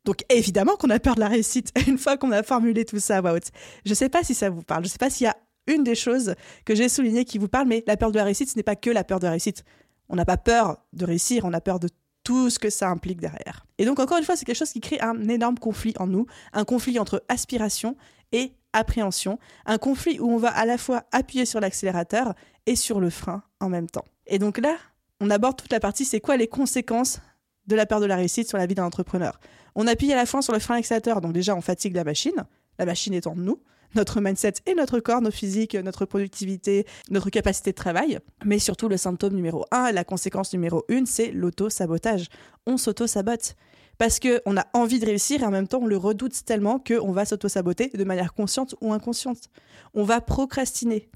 Donc 0.06 0.24
évidemment 0.30 0.76
qu'on 0.78 0.90
a 0.90 1.00
peur 1.00 1.16
de 1.16 1.20
la 1.20 1.28
réussite 1.28 1.72
une 1.88 1.98
fois 1.98 2.18
qu'on 2.18 2.32
a 2.32 2.42
formulé 2.42 2.86
tout 2.86 3.00
ça 3.00 3.18
à 3.18 3.22
Je 3.22 3.90
ne 3.90 3.94
sais 3.94 4.10
pas 4.10 4.24
si 4.24 4.34
ça 4.34 4.50
vous 4.50 4.64
parle, 4.64 4.84
je 4.84 4.88
ne 4.88 4.92
sais 4.92 4.98
pas 4.98 5.10
s'il 5.10 5.26
y 5.26 5.28
a 5.28 5.36
une 5.68 5.84
des 5.84 5.96
choses 5.96 6.34
que 6.66 6.74
j'ai 6.74 6.90
soulignées 6.90 7.26
qui 7.26 7.38
vous 7.38 7.50
parle, 7.50 7.68
mais 7.68 7.84
la 7.86 7.98
peur 7.98 8.12
de 8.12 8.18
la 8.18 8.24
réussite, 8.24 8.50
ce 8.50 8.58
n'est 8.58 8.64
pas 8.64 8.76
que 8.76 8.90
la 8.90 9.04
peur 9.04 9.20
de 9.20 9.26
la 9.26 9.32
réussite. 9.32 9.64
On 10.08 10.16
n'a 10.16 10.26
pas 10.26 10.38
peur 10.38 10.78
de 10.94 11.06
réussir, 11.06 11.46
on 11.46 11.54
a 11.54 11.62
peur 11.62 11.80
de 11.80 11.90
tout 12.24 12.50
ce 12.50 12.58
que 12.58 12.70
ça 12.70 12.90
implique 12.90 13.20
derrière. 13.20 13.66
Et 13.78 13.86
donc 13.86 14.00
encore 14.00 14.18
une 14.18 14.24
fois, 14.24 14.36
c'est 14.36 14.46
quelque 14.46 14.58
chose 14.58 14.72
qui 14.72 14.82
crée 14.82 15.00
un 15.02 15.28
énorme 15.28 15.60
conflit 15.60 15.94
en 16.00 16.08
nous, 16.08 16.26
un 16.54 16.64
conflit 16.64 16.98
entre 16.98 17.24
aspiration 17.28 17.96
et 18.32 18.54
appréhension, 18.74 19.40
un 19.66 19.78
conflit 19.78 20.20
où 20.20 20.32
on 20.32 20.38
va 20.38 20.50
à 20.50 20.66
la 20.66 20.78
fois 20.78 21.04
appuyer 21.12 21.46
sur 21.46 21.60
l'accélérateur 21.60 22.34
et 22.66 22.76
sur 22.76 23.00
le 23.00 23.10
frein 23.10 23.44
en 23.60 23.70
même 23.70 23.90
temps. 23.90 24.06
Et 24.28 24.40
donc 24.40 24.58
là, 24.58 24.76
on 25.20 25.30
aborde 25.30 25.58
toute 25.58 25.72
la 25.72 25.80
partie, 25.80 26.06
c'est 26.06 26.20
quoi 26.20 26.38
les 26.38 26.48
conséquences 26.48 27.20
de 27.68 27.76
la 27.76 27.86
peur 27.86 28.00
de 28.00 28.06
la 28.06 28.16
réussite 28.16 28.48
sur 28.48 28.58
la 28.58 28.66
vie 28.66 28.76
d'un 28.76 28.86
entrepreneur? 28.86 29.40
On 29.76 29.88
appuie 29.88 30.12
à 30.14 30.16
la 30.16 30.26
fois 30.26 30.42
sur 30.42 30.54
le 30.54 30.60
frein 30.60 30.76
accélérateur, 30.76 31.22
donc 31.22 31.34
déjà 31.34 31.56
on 31.56 31.62
fatigue 31.62 31.96
la 31.96 32.04
machine, 32.04 32.46
la 32.78 32.86
machine 32.86 33.14
étant 33.14 33.36
nous, 33.36 33.62
notre 33.96 34.22
mindset 34.22 34.54
et 34.66 34.76
notre 34.76 35.00
corps, 35.00 35.22
nos 35.22 35.32
physiques, 35.32 35.76
notre 35.76 36.06
productivité, 36.06 36.86
notre 37.10 37.30
capacité 37.30 37.72
de 37.72 37.76
travail. 37.76 38.20
Mais 38.46 38.60
surtout, 38.60 38.88
le 38.88 38.98
symptôme 38.98 39.34
numéro 39.34 39.66
un, 39.72 39.92
la 39.92 40.04
conséquence 40.04 40.54
numéro 40.54 40.86
une, 40.90 41.06
c'est 41.06 41.32
l'auto-sabotage. 41.32 42.28
On 42.68 42.78
s'auto-sabote 42.78 43.56
parce 44.00 44.20
qu'on 44.20 44.58
a 44.58 44.66
envie 44.74 44.98
de 44.98 45.06
réussir 45.06 45.44
et 45.44 45.46
en 45.46 45.52
même 45.52 45.68
temps 45.68 45.82
on 45.84 45.86
le 45.86 45.98
redoute 45.98 46.44
tellement 46.46 46.80
qu'on 46.80 47.12
va 47.12 47.26
s'auto-saboter 47.26 47.90
de 47.90 48.04
manière 48.04 48.34
consciente 48.34 48.74
ou 48.82 48.94
inconsciente. 48.94 49.50
On 49.94 50.04
va 50.04 50.22
procrastiner, 50.22 51.10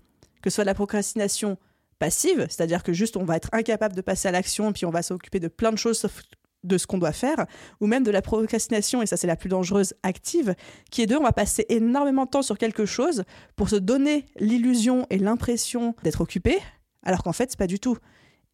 que 0.44 0.52
ce 0.52 0.56
soit 0.56 0.66
la 0.66 0.76
procrastination 0.76 1.58
passive, 1.98 2.46
c'est-à-dire 2.50 2.84
que 2.84 2.92
juste 2.92 3.16
on 3.18 3.24
va 3.24 3.38
être 3.38 3.50
incapable 3.54 3.96
de 3.96 4.02
passer 4.02 4.28
à 4.28 4.32
l'action 4.32 4.74
puis 4.74 4.86
on 4.86 4.92
va 4.92 5.02
s'occuper 5.02 5.40
de 5.40 5.48
plein 5.48 5.72
de 5.72 5.78
choses 5.78 5.98
sauf 5.98 6.22
de 6.64 6.78
ce 6.78 6.88
qu'on 6.88 6.98
doit 6.98 7.12
faire, 7.12 7.46
ou 7.82 7.88
même 7.88 8.04
de 8.04 8.12
la 8.12 8.22
procrastination, 8.22 9.02
et 9.02 9.06
ça 9.06 9.18
c'est 9.18 9.28
la 9.28 9.36
plus 9.36 9.50
dangereuse, 9.50 9.94
active, 10.04 10.56
qui 10.92 11.02
est 11.02 11.08
de 11.08 11.16
on 11.16 11.24
va 11.24 11.34
passer 11.34 11.66
énormément 11.70 12.26
de 12.26 12.30
temps 12.30 12.42
sur 12.42 12.58
quelque 12.58 12.86
chose 12.86 13.24
pour 13.56 13.70
se 13.70 13.76
donner 13.76 14.26
l'illusion 14.40 15.06
et 15.10 15.18
l'impression 15.18 15.94
d'être 16.04 16.22
occupé, 16.22 16.60
alors 17.04 17.24
qu'en 17.24 17.34
fait 17.34 17.52
c'est 17.52 17.60
pas 17.60 17.68
du 17.68 17.80
tout. 17.80 17.98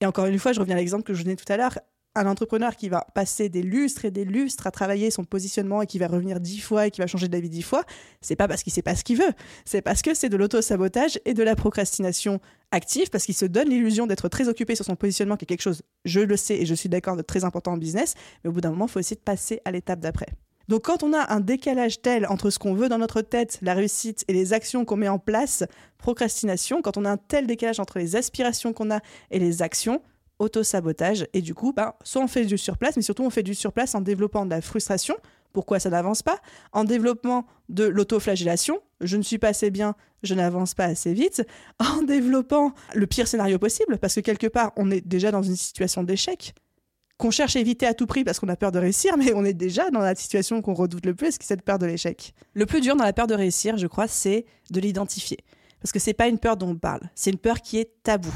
Et 0.02 0.06
encore 0.06 0.26
une 0.26 0.40
fois, 0.40 0.54
je 0.54 0.60
reviens 0.60 0.76
à 0.76 0.80
l'exemple 0.80 1.04
que 1.04 1.14
je 1.14 1.24
donnais 1.24 1.36
tout 1.36 1.52
à 1.52 1.58
l'heure, 1.58 1.78
un 2.20 2.28
entrepreneur 2.28 2.76
qui 2.76 2.90
va 2.90 3.06
passer 3.14 3.50
des 3.50 3.62
lustres 3.62 4.06
et 4.06 4.12
des 4.12 4.26
lustres 4.26 4.68
à 4.68 4.72
travailler 4.72 5.12
son 5.12 5.24
positionnement 5.24 5.82
et 5.82 5.88
qui 5.88 6.00
va 6.00 6.08
revenir 6.08 6.40
dix 6.40 6.60
fois 6.60 6.88
et 6.88 6.92
qui 6.92 7.02
va 7.02 7.08
changer 7.08 7.28
d'avis 7.28 7.50
dix 7.50 7.62
fois, 7.62 7.84
c'est 8.22 8.36
pas 8.36 8.48
parce 8.48 8.64
qu'il 8.64 8.74
sait 8.74 8.82
pas 8.82 8.96
ce 8.96 9.04
qu'il 9.04 9.18
veut, 9.18 9.32
c'est 9.66 9.82
parce 9.82 10.02
que 10.02 10.14
c'est 10.14 10.30
de 10.30 10.38
l'auto-sabotage 10.38 11.20
et 11.26 11.34
de 11.34 11.44
la 11.44 11.56
procrastination 11.56 12.40
active, 12.72 13.10
parce 13.10 13.26
qu'il 13.26 13.36
se 13.36 13.46
donne 13.46 13.70
l'illusion 13.70 14.08
d'être 14.08 14.30
très 14.30 14.48
occupé 14.48 14.76
sur 14.76 14.86
son 14.86 14.96
positionnement, 14.96 15.38
qui 15.38 15.46
est 15.46 15.48
quelque 15.48 15.62
chose, 15.62 15.82
je 16.06 16.20
le 16.20 16.38
sais 16.38 16.56
et 16.56 16.66
je 16.66 16.76
suis 16.76 16.90
d'accord, 16.90 17.16
de 17.16 17.22
très 17.22 17.44
important 17.44 17.74
en 17.74 17.78
business, 17.78 18.16
mais 18.44 18.50
au 18.50 18.54
bout 18.54 18.62
d'un 18.62 18.70
moment, 18.70 18.86
il 18.86 18.92
faut 18.92 19.00
essayer 19.00 19.18
de 19.18 19.22
passer 19.22 19.62
à 19.66 19.72
l'étape 19.72 20.00
d'après. 20.00 20.28
Donc 20.70 20.84
quand 20.84 21.02
on 21.02 21.14
a 21.14 21.34
un 21.34 21.40
décalage 21.40 22.00
tel 22.04 22.28
entre 22.28 22.52
ce 22.52 22.60
qu'on 22.60 22.76
veut 22.76 22.90
dans 22.90 23.00
notre 23.00 23.22
tête, 23.22 23.58
la 23.64 23.74
réussite 23.74 24.24
et 24.28 24.34
les 24.34 24.54
actions 24.54 24.86
qu'on 24.86 24.98
met 24.98 25.08
en 25.08 25.18
place, 25.18 25.64
procrastination, 25.98 26.84
quand 26.84 26.96
on 26.96 27.06
a 27.06 27.10
un 27.10 27.18
tel 27.18 27.48
décalage 27.48 27.80
entre 27.80 27.98
les 27.98 28.16
aspirations 28.16 28.72
qu'on 28.72 28.92
a 28.92 29.00
et 29.32 29.40
les 29.40 29.64
actions, 29.64 30.04
auto-sabotage. 30.40 31.28
Et 31.34 31.42
du 31.42 31.54
coup, 31.54 31.74
ben, 31.74 31.94
soit 32.04 32.22
on 32.22 32.28
fait 32.28 32.46
du 32.46 32.58
surplace, 32.58 32.96
mais 32.96 33.02
surtout 33.02 33.24
on 33.24 33.30
fait 33.30 33.44
du 33.44 33.54
surplace 33.54 33.96
en 33.96 34.02
développant 34.02 34.46
de 34.46 34.50
la 34.50 34.62
frustration 34.62 35.16
pourquoi 35.54 35.80
ça 35.80 35.90
n'avance 35.90 36.22
pas? 36.22 36.40
En 36.74 36.84
développant 36.84 37.46
de 37.70 37.86
l'autoflagellation, 37.86 38.80
je 39.02 39.18
ne 39.18 39.22
suis 39.22 39.38
pas 39.38 39.50
assez 39.50 39.72
bien, 39.72 39.96
je 40.24 40.34
n'avance 40.36 40.74
pas 40.74 40.86
assez 40.86 41.14
vite. 41.14 41.46
En 41.80 42.04
développant 42.04 42.74
le 42.94 43.08
pire 43.08 43.28
scénario 43.28 43.58
possible, 43.58 43.98
parce 43.98 44.16
que 44.16 44.20
quelque 44.20 44.48
part, 44.48 44.72
on 44.76 44.92
est 44.92 45.06
déjà 45.06 45.32
dans 45.32 45.42
une 45.42 45.56
situation 45.56 46.04
d'échec 46.04 46.54
qu'on 47.18 47.32
cherche 47.32 47.58
à 47.58 47.60
éviter 47.60 47.86
à 47.86 47.94
tout 47.94 48.08
prix 48.08 48.24
parce 48.24 48.40
qu'on 48.40 48.48
a 48.48 48.56
peur 48.56 48.72
de 48.72 48.80
réussir, 48.80 49.18
mais 49.18 49.34
on 49.34 49.44
est 49.44 49.54
déjà 49.54 49.90
dans 49.90 50.00
la 50.00 50.16
situation 50.16 50.62
qu'on 50.62 50.74
redoute 50.74 51.06
le 51.06 51.14
plus, 51.14 51.38
qui 51.38 51.44
est 51.44 51.48
cette 51.48 51.64
peur 51.64 51.78
de 51.78 51.86
l'échec. 51.86 52.34
Le 52.54 52.66
plus 52.66 52.80
dur 52.80 52.96
dans 52.96 53.04
la 53.04 53.12
peur 53.12 53.28
de 53.28 53.36
réussir, 53.36 53.76
je 53.76 53.88
crois, 53.88 54.08
c'est 54.08 54.46
de 54.72 54.80
l'identifier. 54.80 55.40
Parce 55.82 55.92
que 55.92 56.00
c'est 56.00 56.14
pas 56.14 56.28
une 56.30 56.40
peur 56.40 56.56
dont 56.56 56.70
on 56.70 56.76
parle, 56.78 57.02
c'est 57.16 57.32
une 57.32 57.38
peur 57.38 57.62
qui 57.62 57.78
est 57.78 57.92
tabou 58.04 58.34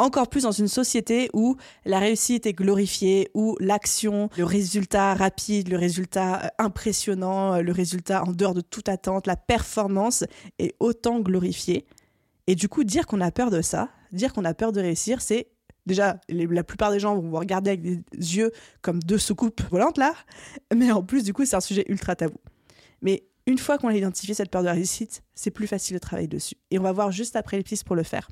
encore 0.00 0.28
plus 0.28 0.44
dans 0.44 0.52
une 0.52 0.68
société 0.68 1.30
où 1.34 1.56
la 1.84 1.98
réussite 1.98 2.46
est 2.46 2.52
glorifiée, 2.52 3.30
où 3.34 3.56
l'action, 3.60 4.30
le 4.36 4.44
résultat 4.44 5.14
rapide, 5.14 5.68
le 5.68 5.76
résultat 5.76 6.44
euh, 6.44 6.48
impressionnant, 6.58 7.54
euh, 7.54 7.62
le 7.62 7.72
résultat 7.72 8.24
en 8.24 8.32
dehors 8.32 8.54
de 8.54 8.60
toute 8.60 8.88
attente, 8.88 9.26
la 9.26 9.36
performance 9.36 10.24
est 10.58 10.74
autant 10.80 11.20
glorifiée. 11.20 11.86
Et 12.46 12.54
du 12.54 12.68
coup, 12.68 12.84
dire 12.84 13.06
qu'on 13.06 13.20
a 13.20 13.30
peur 13.30 13.50
de 13.50 13.62
ça, 13.62 13.90
dire 14.12 14.32
qu'on 14.32 14.44
a 14.44 14.54
peur 14.54 14.72
de 14.72 14.80
réussir, 14.80 15.20
c'est 15.20 15.48
déjà, 15.86 16.18
la 16.28 16.64
plupart 16.64 16.90
des 16.90 16.98
gens 16.98 17.14
vont 17.14 17.28
vous 17.28 17.36
regarder 17.36 17.70
avec 17.70 17.82
des 17.82 18.02
yeux 18.18 18.50
comme 18.82 19.00
deux 19.00 19.18
soucoupes 19.18 19.62
volantes 19.70 19.98
là, 19.98 20.14
mais 20.74 20.90
en 20.90 21.02
plus, 21.02 21.22
du 21.22 21.32
coup, 21.32 21.44
c'est 21.44 21.56
un 21.56 21.60
sujet 21.60 21.84
ultra 21.88 22.16
tabou. 22.16 22.38
Mais 23.02 23.24
une 23.46 23.58
fois 23.58 23.78
qu'on 23.78 23.88
a 23.88 23.94
identifié 23.94 24.34
cette 24.34 24.50
peur 24.50 24.62
de 24.62 24.68
réussite, 24.68 25.22
c'est 25.34 25.50
plus 25.50 25.66
facile 25.66 25.94
de 25.94 25.98
travailler 25.98 26.28
dessus. 26.28 26.56
Et 26.70 26.78
on 26.78 26.82
va 26.82 26.92
voir 26.92 27.10
juste 27.12 27.36
après 27.36 27.56
les 27.56 27.62
pistes 27.62 27.84
pour 27.84 27.96
le 27.96 28.02
faire. 28.02 28.28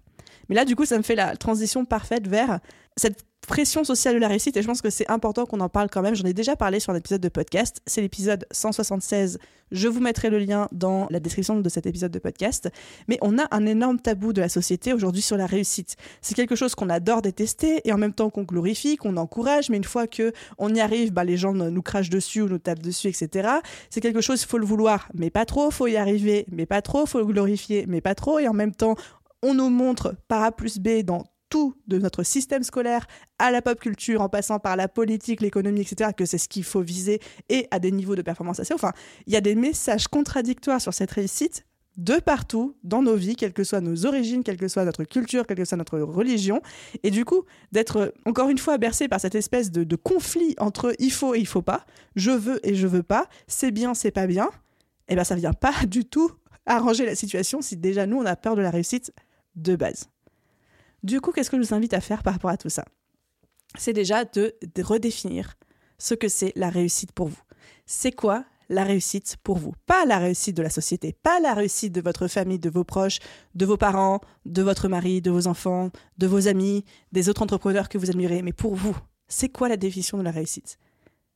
Mais 0.49 0.55
là, 0.55 0.65
du 0.65 0.77
coup, 0.77 0.85
ça 0.85 0.97
me 0.97 1.03
fait 1.03 1.15
la 1.15 1.37
transition 1.37 1.85
parfaite 1.85 2.27
vers 2.27 2.61
cette 2.97 3.25
pression 3.47 3.83
sociale 3.83 4.15
de 4.15 4.21
la 4.21 4.29
réussite 4.29 4.57
et 4.57 4.63
je 4.63 4.67
pense 4.67 4.83
que 4.83 4.91
c'est 4.91 5.11
important 5.11 5.47
qu'on 5.47 5.61
en 5.61 5.69
parle 5.69 5.89
quand 5.91 6.03
même. 6.03 6.15
J'en 6.15 6.25
ai 6.25 6.35
déjà 6.35 6.55
parlé 6.55 6.81
sur 6.81 6.93
un 6.93 6.97
épisode 6.97 7.21
de 7.21 7.29
podcast. 7.29 7.81
C'est 7.87 8.03
l'épisode 8.03 8.47
176. 8.53 9.39
Je 9.71 9.89
vous 9.89 10.01
mettrai 10.01 10.31
le 10.31 10.39
lien 10.39 10.69
dans 10.73 11.07
la 11.11 11.21
description 11.21 11.59
de 11.59 11.69
cet 11.69 11.87
épisode 11.87 12.11
de 12.11 12.19
podcast. 12.19 12.71
Mais 13.09 13.19
on 13.23 13.39
a 13.39 13.47
un 13.51 13.67
énorme 13.67 14.01
tabou 14.01 14.33
de 14.33 14.41
la 14.41 14.49
société 14.49 14.93
aujourd'hui 14.93 15.23
sur 15.23 15.37
la 15.37 15.47
réussite. 15.47 15.97
C'est 16.21 16.35
quelque 16.35 16.57
chose 16.57 16.75
qu'on 16.75 16.89
adore 16.89 17.23
détester 17.23 17.81
et 17.85 17.93
en 17.93 17.99
même 17.99 18.13
temps 18.13 18.31
qu'on 18.31 18.45
glorifie, 18.45 18.97
qu'on 18.97 19.17
encourage. 19.17 19.71
Mais 19.71 19.77
une 19.77 19.85
fois 19.85 20.07
que 20.07 20.33
on 20.59 20.75
y 20.75 20.81
arrive, 20.81 21.13
bah, 21.13 21.25
les 21.25 21.37
gens 21.37 21.53
nous 21.53 21.83
crachent 21.83 22.11
dessus 22.11 22.43
ou 22.43 22.49
nous 22.49 22.59
tapent 22.59 22.83
dessus, 22.83 23.09
etc. 23.09 23.49
C'est 23.91 24.01
quelque 24.01 24.21
chose, 24.21 24.45
faut 24.45 24.59
le 24.59 24.67
vouloir, 24.67 25.09
mais 25.15 25.31
pas 25.31 25.45
trop. 25.45 25.71
Faut 25.71 25.87
y 25.87 25.97
arriver, 25.97 26.47
mais 26.51 26.67
pas 26.67 26.83
trop. 26.83 27.07
Faut 27.07 27.19
le 27.19 27.27
glorifier, 27.27 27.85
mais 27.89 28.01
pas 28.01 28.15
trop. 28.15 28.39
Et 28.39 28.49
en 28.49 28.55
même 28.55 28.75
temps, 28.75 28.95
on 29.43 29.55
nous 29.55 29.71
montre 29.71 30.17
par 30.29 30.43
A 30.43 30.53
plus 30.53 30.79
B 30.79 31.03
dans 31.03 31.25
tout 31.49 31.75
de 31.87 31.99
notre 31.99 32.23
système 32.23 32.63
scolaire 32.63 33.07
à 33.39 33.51
la 33.51 33.63
pop 33.63 33.81
culture, 33.81 34.21
en 34.21 34.29
passant 34.29 34.59
par 34.59 34.77
la 34.77 34.89
politique, 34.89 35.41
l'économie, 35.41 35.81
etc., 35.81 36.11
que 36.17 36.27
c'est 36.27 36.39
ce 36.39 36.49
qu'il 36.49 36.65
faut 36.65 36.83
viser 36.83 37.21
et 37.49 37.67
à 37.71 37.79
des 37.79 37.91
niveaux 37.91 38.17
de 38.17 38.23
performance 38.23 38.61
assez 38.61 38.75
hauts. 38.75 38.77
Enfin, 38.77 38.93
il 39.27 39.33
y 39.33 39.37
a 39.37 39.41
des 39.41 39.55
messages 39.55 40.09
contradictoires 40.09 40.81
sur 40.81 40.93
cette 40.93 41.11
réussite 41.11 41.65
de 41.97 42.15
partout 42.15 42.77
dans 42.85 43.03
nos 43.03 43.17
vies, 43.17 43.35
quelles 43.35 43.53
que 43.53 43.65
soient 43.65 43.81
nos 43.81 44.07
origines, 44.07 44.45
quelle 44.45 44.57
que 44.57 44.69
soit 44.69 44.85
notre 44.85 45.03
culture, 45.03 45.47
quelle 45.47 45.57
que 45.57 45.65
soit 45.65 45.77
notre 45.77 45.99
religion. 45.99 46.63
Et 47.03 47.11
du 47.11 47.25
coup, 47.25 47.45
d'être 47.73 48.15
encore 48.25 48.49
une 48.49 48.59
fois 48.59 48.79
bercé 48.79 49.09
par 49.09 49.21
cette 49.21 49.35
espèce 49.35 49.73
de, 49.73 49.97
conflit 49.97 50.55
entre 50.59 50.95
il 51.01 51.11
faut 51.11 51.35
et 51.35 51.41
il 51.41 51.47
faut 51.47 51.63
pas, 51.63 51.85
je 52.15 52.31
veux 52.31 52.65
et 52.67 52.77
je 52.77 52.87
veux 52.87 53.03
pas, 53.03 53.27
c'est 53.49 53.73
bien, 53.73 53.95
c'est 53.95 54.13
pas 54.13 54.29
bien, 54.29 54.49
eh 55.09 55.17
ben 55.17 55.25
ça 55.25 55.35
vient 55.35 55.53
pas 55.53 55.75
du 55.87 56.05
tout 56.05 56.31
arranger 56.67 57.05
la 57.05 57.17
situation 57.17 57.63
si 57.63 57.77
déjà 57.77 58.07
nous 58.07 58.19
on 58.19 58.27
a 58.27 58.37
peur 58.37 58.55
de 58.55 58.63
la 58.63 58.71
réussite 58.71 59.13
de 59.63 59.77
base. 59.77 60.09
Du 61.03 61.21
coup, 61.21 61.33
qu'est-ce 61.33 61.51
que 61.51 61.57
je 61.57 61.67
vous 61.67 61.75
invite 61.75 61.95
à 61.95 62.01
faire 62.01 62.23
par 62.23 62.35
rapport 62.35 62.51
à 62.51 62.57
tout 62.57 62.69
ça? 62.69 62.85
C'est 63.77 63.93
déjà 63.93 64.25
de, 64.25 64.55
redéfinir 64.81 65.55
ce 65.99 66.15
que 66.15 66.29
c'est 66.29 66.53
la 66.57 66.71
réussite 66.71 67.13
pour 67.13 67.29
vous. 67.29 67.43
C'est 67.87 68.13
quoi 68.13 68.45
la 68.69 68.85
réussite 68.85 69.37
pour 69.43 69.59
vous? 69.59 69.73
Pas 69.87 70.05
la 70.05 70.19
réussite 70.19 70.57
de 70.57 70.63
la 70.63 70.71
société, 70.71 71.13
pas 71.13 71.41
la 71.41 71.55
réussite 71.55 71.93
de 71.93 72.01
votre 72.01 72.29
famille, 72.29 72.59
de 72.59 72.71
vos 72.71 72.85
proches, 72.85 73.19
de 73.55 73.67
vos 73.67 73.77
parents, 73.77 74.21
de 74.45 74.63
votre 74.63 74.89
mari, 74.89 75.23
de 75.23 75.31
vos 75.31 75.47
enfants, 75.47 75.91
de 76.19 76.27
vos 76.27 76.49
amis, 76.49 76.85
des 77.13 77.29
autres 77.29 77.43
entrepreneurs 77.43 77.89
que 77.89 77.99
vous 77.99 78.11
admirez, 78.11 78.43
mais 78.43 78.53
pour 78.53 78.75
vous, 78.75 78.97
c'est 79.29 79.49
quoi 79.49 79.69
la 79.69 79.77
définition 79.77 80.19
de 80.19 80.23
la 80.23 80.31
réussite? 80.31 80.79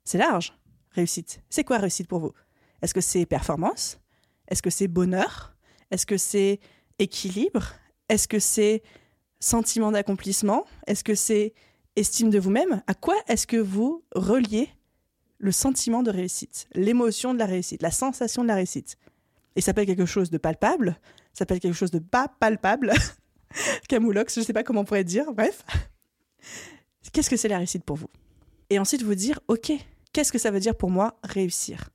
C'est 0.04 0.18
large, 0.18 0.52
réussite. 0.90 1.40
C'est 1.48 1.64
quoi 1.64 1.78
réussite 1.78 2.08
pour 2.08 2.20
vous? 2.20 2.32
Est-ce 2.80 2.94
que 2.94 3.00
c'est 3.00 3.26
performance? 3.26 3.98
Est-ce 4.48 4.62
que 4.62 4.70
c'est 4.70 4.88
bonheur? 4.88 5.54
Est-ce 5.90 6.06
que 6.06 6.16
c'est 6.16 6.60
équilibre? 6.98 7.74
Est-ce 8.08 8.28
que 8.28 8.38
c'est 8.38 8.82
sentiment 9.40 9.92
d'accomplissement? 9.92 10.64
Est-ce 10.86 11.04
que 11.04 11.14
c'est 11.14 11.54
estime 11.96 12.30
de 12.30 12.38
vous-même? 12.38 12.82
À 12.86 12.94
quoi 12.94 13.14
est-ce 13.28 13.46
que 13.46 13.56
vous 13.56 14.04
reliez 14.14 14.68
le 15.38 15.52
sentiment 15.52 16.02
de 16.02 16.10
réussite, 16.10 16.68
l'émotion 16.74 17.34
de 17.34 17.38
la 17.38 17.46
réussite, 17.46 17.82
la 17.82 17.90
sensation 17.90 18.42
de 18.42 18.48
la 18.48 18.54
réussite? 18.54 18.96
Et 19.56 19.60
ça 19.60 19.66
s'appelle 19.66 19.86
quelque 19.86 20.06
chose 20.06 20.30
de 20.30 20.38
palpable, 20.38 20.98
ça 21.32 21.40
s'appelle 21.40 21.60
quelque 21.60 21.74
chose 21.74 21.90
de 21.90 21.98
pas 21.98 22.28
palpable. 22.28 22.92
Camoulox, 23.88 24.34
je 24.34 24.40
ne 24.40 24.44
sais 24.44 24.52
pas 24.52 24.62
comment 24.62 24.80
on 24.80 24.84
pourrait 24.84 25.04
dire, 25.04 25.32
bref. 25.32 25.64
Qu'est-ce 27.12 27.28
que 27.28 27.36
c'est 27.36 27.48
la 27.48 27.58
réussite 27.58 27.84
pour 27.84 27.96
vous? 27.96 28.08
Et 28.70 28.78
ensuite 28.78 29.02
vous 29.02 29.14
dire, 29.14 29.40
ok, 29.48 29.72
qu'est-ce 30.12 30.32
que 30.32 30.38
ça 30.38 30.50
veut 30.50 30.60
dire 30.60 30.74
pour 30.74 30.90
moi 30.90 31.18
réussir? 31.22 31.90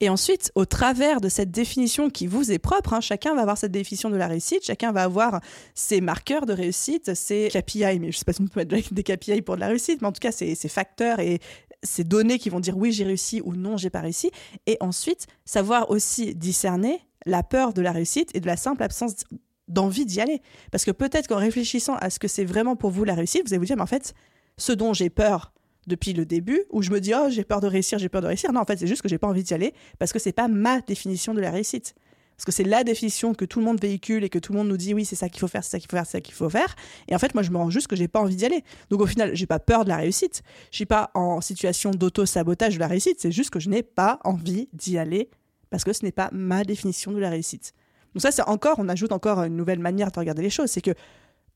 Et 0.00 0.10
ensuite, 0.10 0.52
au 0.54 0.66
travers 0.66 1.22
de 1.22 1.30
cette 1.30 1.50
définition 1.50 2.10
qui 2.10 2.26
vous 2.26 2.52
est 2.52 2.58
propre, 2.58 2.92
hein, 2.92 3.00
chacun 3.00 3.34
va 3.34 3.40
avoir 3.40 3.56
cette 3.56 3.72
définition 3.72 4.10
de 4.10 4.16
la 4.16 4.26
réussite, 4.26 4.62
chacun 4.62 4.92
va 4.92 5.04
avoir 5.04 5.40
ses 5.74 6.02
marqueurs 6.02 6.44
de 6.44 6.52
réussite, 6.52 7.14
ses 7.14 7.48
KPI, 7.48 7.98
mais 7.98 7.98
je 8.00 8.06
ne 8.06 8.12
sais 8.12 8.24
pas 8.26 8.34
si 8.34 8.42
on 8.42 8.46
peut 8.46 8.60
mettre 8.60 8.92
des 8.92 9.02
KPI 9.02 9.40
pour 9.40 9.54
de 9.54 9.60
la 9.60 9.68
réussite, 9.68 10.02
mais 10.02 10.08
en 10.08 10.12
tout 10.12 10.20
cas, 10.20 10.32
ces, 10.32 10.54
facteurs 10.68 11.18
et 11.20 11.40
ces 11.82 12.04
données 12.04 12.38
qui 12.38 12.50
vont 12.50 12.60
dire 12.60 12.76
oui, 12.76 12.92
j'ai 12.92 13.04
réussi 13.04 13.40
ou 13.42 13.54
non, 13.54 13.78
j'ai 13.78 13.88
pas 13.88 14.02
réussi. 14.02 14.30
Et 14.66 14.76
ensuite, 14.80 15.26
savoir 15.46 15.90
aussi 15.90 16.34
discerner 16.34 17.00
la 17.24 17.42
peur 17.42 17.72
de 17.72 17.80
la 17.80 17.92
réussite 17.92 18.30
et 18.34 18.40
de 18.40 18.46
la 18.46 18.58
simple 18.58 18.82
absence 18.82 19.24
d'envie 19.66 20.04
d'y 20.04 20.20
aller. 20.20 20.42
Parce 20.72 20.84
que 20.84 20.90
peut-être 20.90 21.26
qu'en 21.26 21.38
réfléchissant 21.38 21.96
à 21.96 22.10
ce 22.10 22.18
que 22.18 22.28
c'est 22.28 22.44
vraiment 22.44 22.76
pour 22.76 22.90
vous 22.90 23.04
la 23.04 23.14
réussite, 23.14 23.46
vous 23.46 23.54
allez 23.54 23.60
vous 23.60 23.64
dire, 23.64 23.76
mais 23.76 23.82
en 23.82 23.86
fait, 23.86 24.12
ce 24.58 24.72
dont 24.72 24.92
j'ai 24.92 25.08
peur, 25.08 25.54
depuis 25.86 26.12
le 26.12 26.24
début 26.24 26.64
où 26.70 26.82
je 26.82 26.90
me 26.90 27.00
dis 27.00 27.12
oh 27.14 27.28
j'ai 27.28 27.44
peur 27.44 27.60
de 27.60 27.66
réussir, 27.66 27.98
j'ai 27.98 28.08
peur 28.08 28.22
de 28.22 28.26
réussir. 28.26 28.52
Non, 28.52 28.60
en 28.60 28.64
fait, 28.64 28.78
c'est 28.78 28.86
juste 28.86 29.02
que 29.02 29.08
j'ai 29.08 29.18
pas 29.18 29.28
envie 29.28 29.42
d'y 29.42 29.54
aller 29.54 29.74
parce 29.98 30.12
que 30.12 30.18
c'est 30.18 30.32
pas 30.32 30.48
ma 30.48 30.80
définition 30.80 31.34
de 31.34 31.40
la 31.40 31.50
réussite. 31.50 31.94
Parce 32.36 32.44
que 32.44 32.52
c'est 32.52 32.64
la 32.64 32.84
définition 32.84 33.34
que 33.34 33.46
tout 33.46 33.60
le 33.60 33.64
monde 33.64 33.80
véhicule 33.80 34.22
et 34.22 34.28
que 34.28 34.38
tout 34.38 34.52
le 34.52 34.58
monde 34.58 34.68
nous 34.68 34.76
dit 34.76 34.92
oui, 34.92 35.06
c'est 35.06 35.16
ça 35.16 35.30
qu'il 35.30 35.40
faut 35.40 35.48
faire, 35.48 35.64
c'est 35.64 35.70
ça 35.70 35.78
qu'il 35.78 35.88
faut 35.88 35.96
faire, 35.96 36.04
c'est 36.04 36.12
ça 36.12 36.20
qu'il 36.20 36.34
faut 36.34 36.50
faire. 36.50 36.76
Et 37.08 37.14
en 37.14 37.18
fait, 37.18 37.34
moi, 37.34 37.42
je 37.42 37.50
me 37.50 37.56
rends 37.56 37.70
juste 37.70 37.86
que 37.86 37.96
j'ai 37.96 38.08
pas 38.08 38.20
envie 38.20 38.36
d'y 38.36 38.44
aller. 38.44 38.62
Donc 38.90 39.00
au 39.00 39.06
final, 39.06 39.34
j'ai 39.34 39.46
pas 39.46 39.58
peur 39.58 39.84
de 39.84 39.88
la 39.88 39.96
réussite. 39.96 40.42
Je 40.70 40.76
suis 40.76 40.86
pas 40.86 41.10
en 41.14 41.40
situation 41.40 41.92
d'auto-sabotage 41.92 42.74
de 42.74 42.80
la 42.80 42.88
réussite. 42.88 43.20
C'est 43.20 43.32
juste 43.32 43.50
que 43.50 43.58
je 43.58 43.70
n'ai 43.70 43.82
pas 43.82 44.20
envie 44.24 44.68
d'y 44.74 44.98
aller 44.98 45.30
parce 45.70 45.82
que 45.82 45.94
ce 45.94 46.04
n'est 46.04 46.12
pas 46.12 46.28
ma 46.32 46.62
définition 46.62 47.12
de 47.12 47.18
la 47.18 47.30
réussite. 47.30 47.72
Donc 48.14 48.20
ça, 48.22 48.30
c'est 48.30 48.42
encore, 48.42 48.76
on 48.78 48.88
ajoute 48.88 49.12
encore 49.12 49.42
une 49.42 49.56
nouvelle 49.56 49.78
manière 49.78 50.10
de 50.10 50.18
regarder 50.18 50.42
les 50.42 50.50
choses. 50.50 50.70
C'est 50.70 50.82
que 50.82 50.92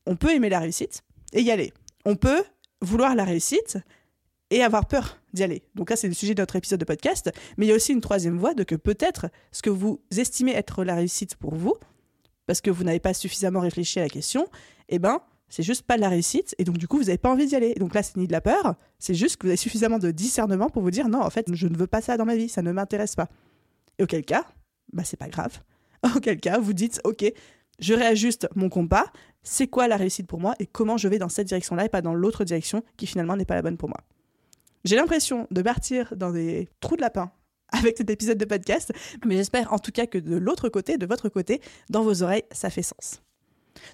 on 0.07 0.17
peut 0.17 0.31
aimer 0.31 0.49
la 0.49 0.61
réussite 0.61 1.03
et 1.35 1.43
y 1.43 1.51
aller. 1.51 1.75
On 2.07 2.17
peut 2.17 2.43
vouloir 2.81 3.15
la 3.15 3.25
réussite 3.25 3.79
et 4.51 4.63
avoir 4.63 4.87
peur 4.87 5.19
d'y 5.33 5.43
aller. 5.43 5.63
Donc 5.75 5.91
là, 5.91 5.97
c'est 5.97 6.09
le 6.09 6.15
sujet 6.15 6.35
de 6.35 6.43
notre 6.43 6.57
épisode 6.57 6.81
de 6.81 6.85
podcast. 6.85 7.31
Mais 7.57 7.67
il 7.67 7.69
y 7.69 7.73
a 7.73 7.75
aussi 7.75 7.93
une 7.93 8.01
troisième 8.01 8.39
voie 8.39 8.55
de 8.55 8.65
que 8.65 8.75
peut-être 8.75 9.27
ce 9.53 9.63
que 9.63 9.71
vous 9.71 10.01
estimez 10.17 10.53
être 10.53 10.85
la 10.85 10.95
réussite 10.95 11.37
pour 11.37 11.55
vous, 11.55 11.75
parce 12.47 12.61
que 12.61 12.71
vous 12.71 12.85
n'avez 12.85 13.01
pas 13.01 13.15
suffisamment 13.15 13.61
réfléchi 13.61 14.01
à 14.01 14.03
la 14.03 14.09
question, 14.09 14.49
eh 14.89 14.99
ben, 14.99 15.21
c'est 15.49 15.63
juste 15.63 15.83
pas 15.83 15.97
de 15.97 16.01
la 16.01 16.09
réussite. 16.09 16.55
Et 16.59 16.65
donc, 16.65 16.79
du 16.79 16.89
coup, 16.89 16.97
vous 16.97 17.05
n'avez 17.05 17.19
pas 17.19 17.31
envie 17.31 17.47
d'y 17.47 17.57
aller. 17.57 17.75
Donc 17.75 17.95
là, 17.95 18.03
c'est 18.03 18.17
ni 18.17 18.27
de 18.27 18.33
la 18.33 18.41
peur, 18.41 18.75
c'est 18.99 19.15
juste 19.15 19.37
que 19.37 19.47
vous 19.47 19.51
avez 19.51 19.57
suffisamment 19.57 19.99
de 19.99 20.11
discernement 20.11 20.69
pour 20.69 20.83
vous 20.83 20.91
dire 20.91 21.09
non, 21.09 21.21
en 21.21 21.31
fait, 21.31 21.47
je 21.53 21.69
ne 21.69 21.77
veux 21.77 21.87
pas 21.87 22.01
ça 22.01 22.17
dans 22.17 22.25
ma 22.25 22.37
vie, 22.37 22.49
ça 22.49 22.63
ne 22.63 22.73
m'intéresse 22.73 23.15
pas. 23.15 23.29
Et 23.99 24.03
auquel 24.03 24.25
cas, 24.25 24.47
bah, 24.93 25.05
c'est 25.05 25.17
pas 25.17 25.29
grave. 25.29 25.61
Auquel 26.17 26.41
cas, 26.41 26.59
vous 26.59 26.73
dites, 26.73 26.99
ok, 27.05 27.31
je 27.79 27.95
réajuste 27.95 28.49
mon 28.55 28.71
compas, 28.71 29.05
c'est 29.43 29.67
quoi 29.67 29.87
la 29.87 29.97
réussite 29.97 30.27
pour 30.27 30.41
moi 30.41 30.55
et 30.59 30.67
comment 30.67 30.97
je 30.97 31.09
vais 31.09 31.19
dans 31.19 31.29
cette 31.29 31.47
direction-là 31.49 31.85
et 31.85 31.89
pas 31.89 32.03
dans 32.03 32.15
l'autre 32.15 32.45
direction 32.45 32.83
qui 32.97 33.07
finalement 33.07 33.37
n'est 33.37 33.45
pas 33.45 33.55
la 33.55 33.63
bonne 33.63 33.77
pour 33.77 33.89
moi. 33.89 34.01
J'ai 34.85 34.97
l'impression 34.97 35.47
de 35.51 35.61
partir 35.63 36.15
dans 36.17 36.33
des 36.33 36.69
trous 36.81 36.97
de 36.97 37.03
lapin 37.03 37.31
avec 37.73 37.99
cet 37.99 38.11
épisode 38.11 38.39
de 38.39 38.45
podcast, 38.45 38.93
mais 39.25 39.37
j'espère 39.37 39.73
en 39.73 39.79
tout 39.79 39.93
cas 39.93 40.07
que 40.07 40.19
de 40.19 40.37
l'autre 40.37 40.69
côté, 40.69 40.97
de 40.97 41.07
votre 41.07 41.29
côté, 41.29 41.61
dans 41.91 42.03
vos 42.03 42.23
oreilles, 42.23 42.45
ça 42.51 42.71
fait 42.71 42.83
sens. 42.83 43.23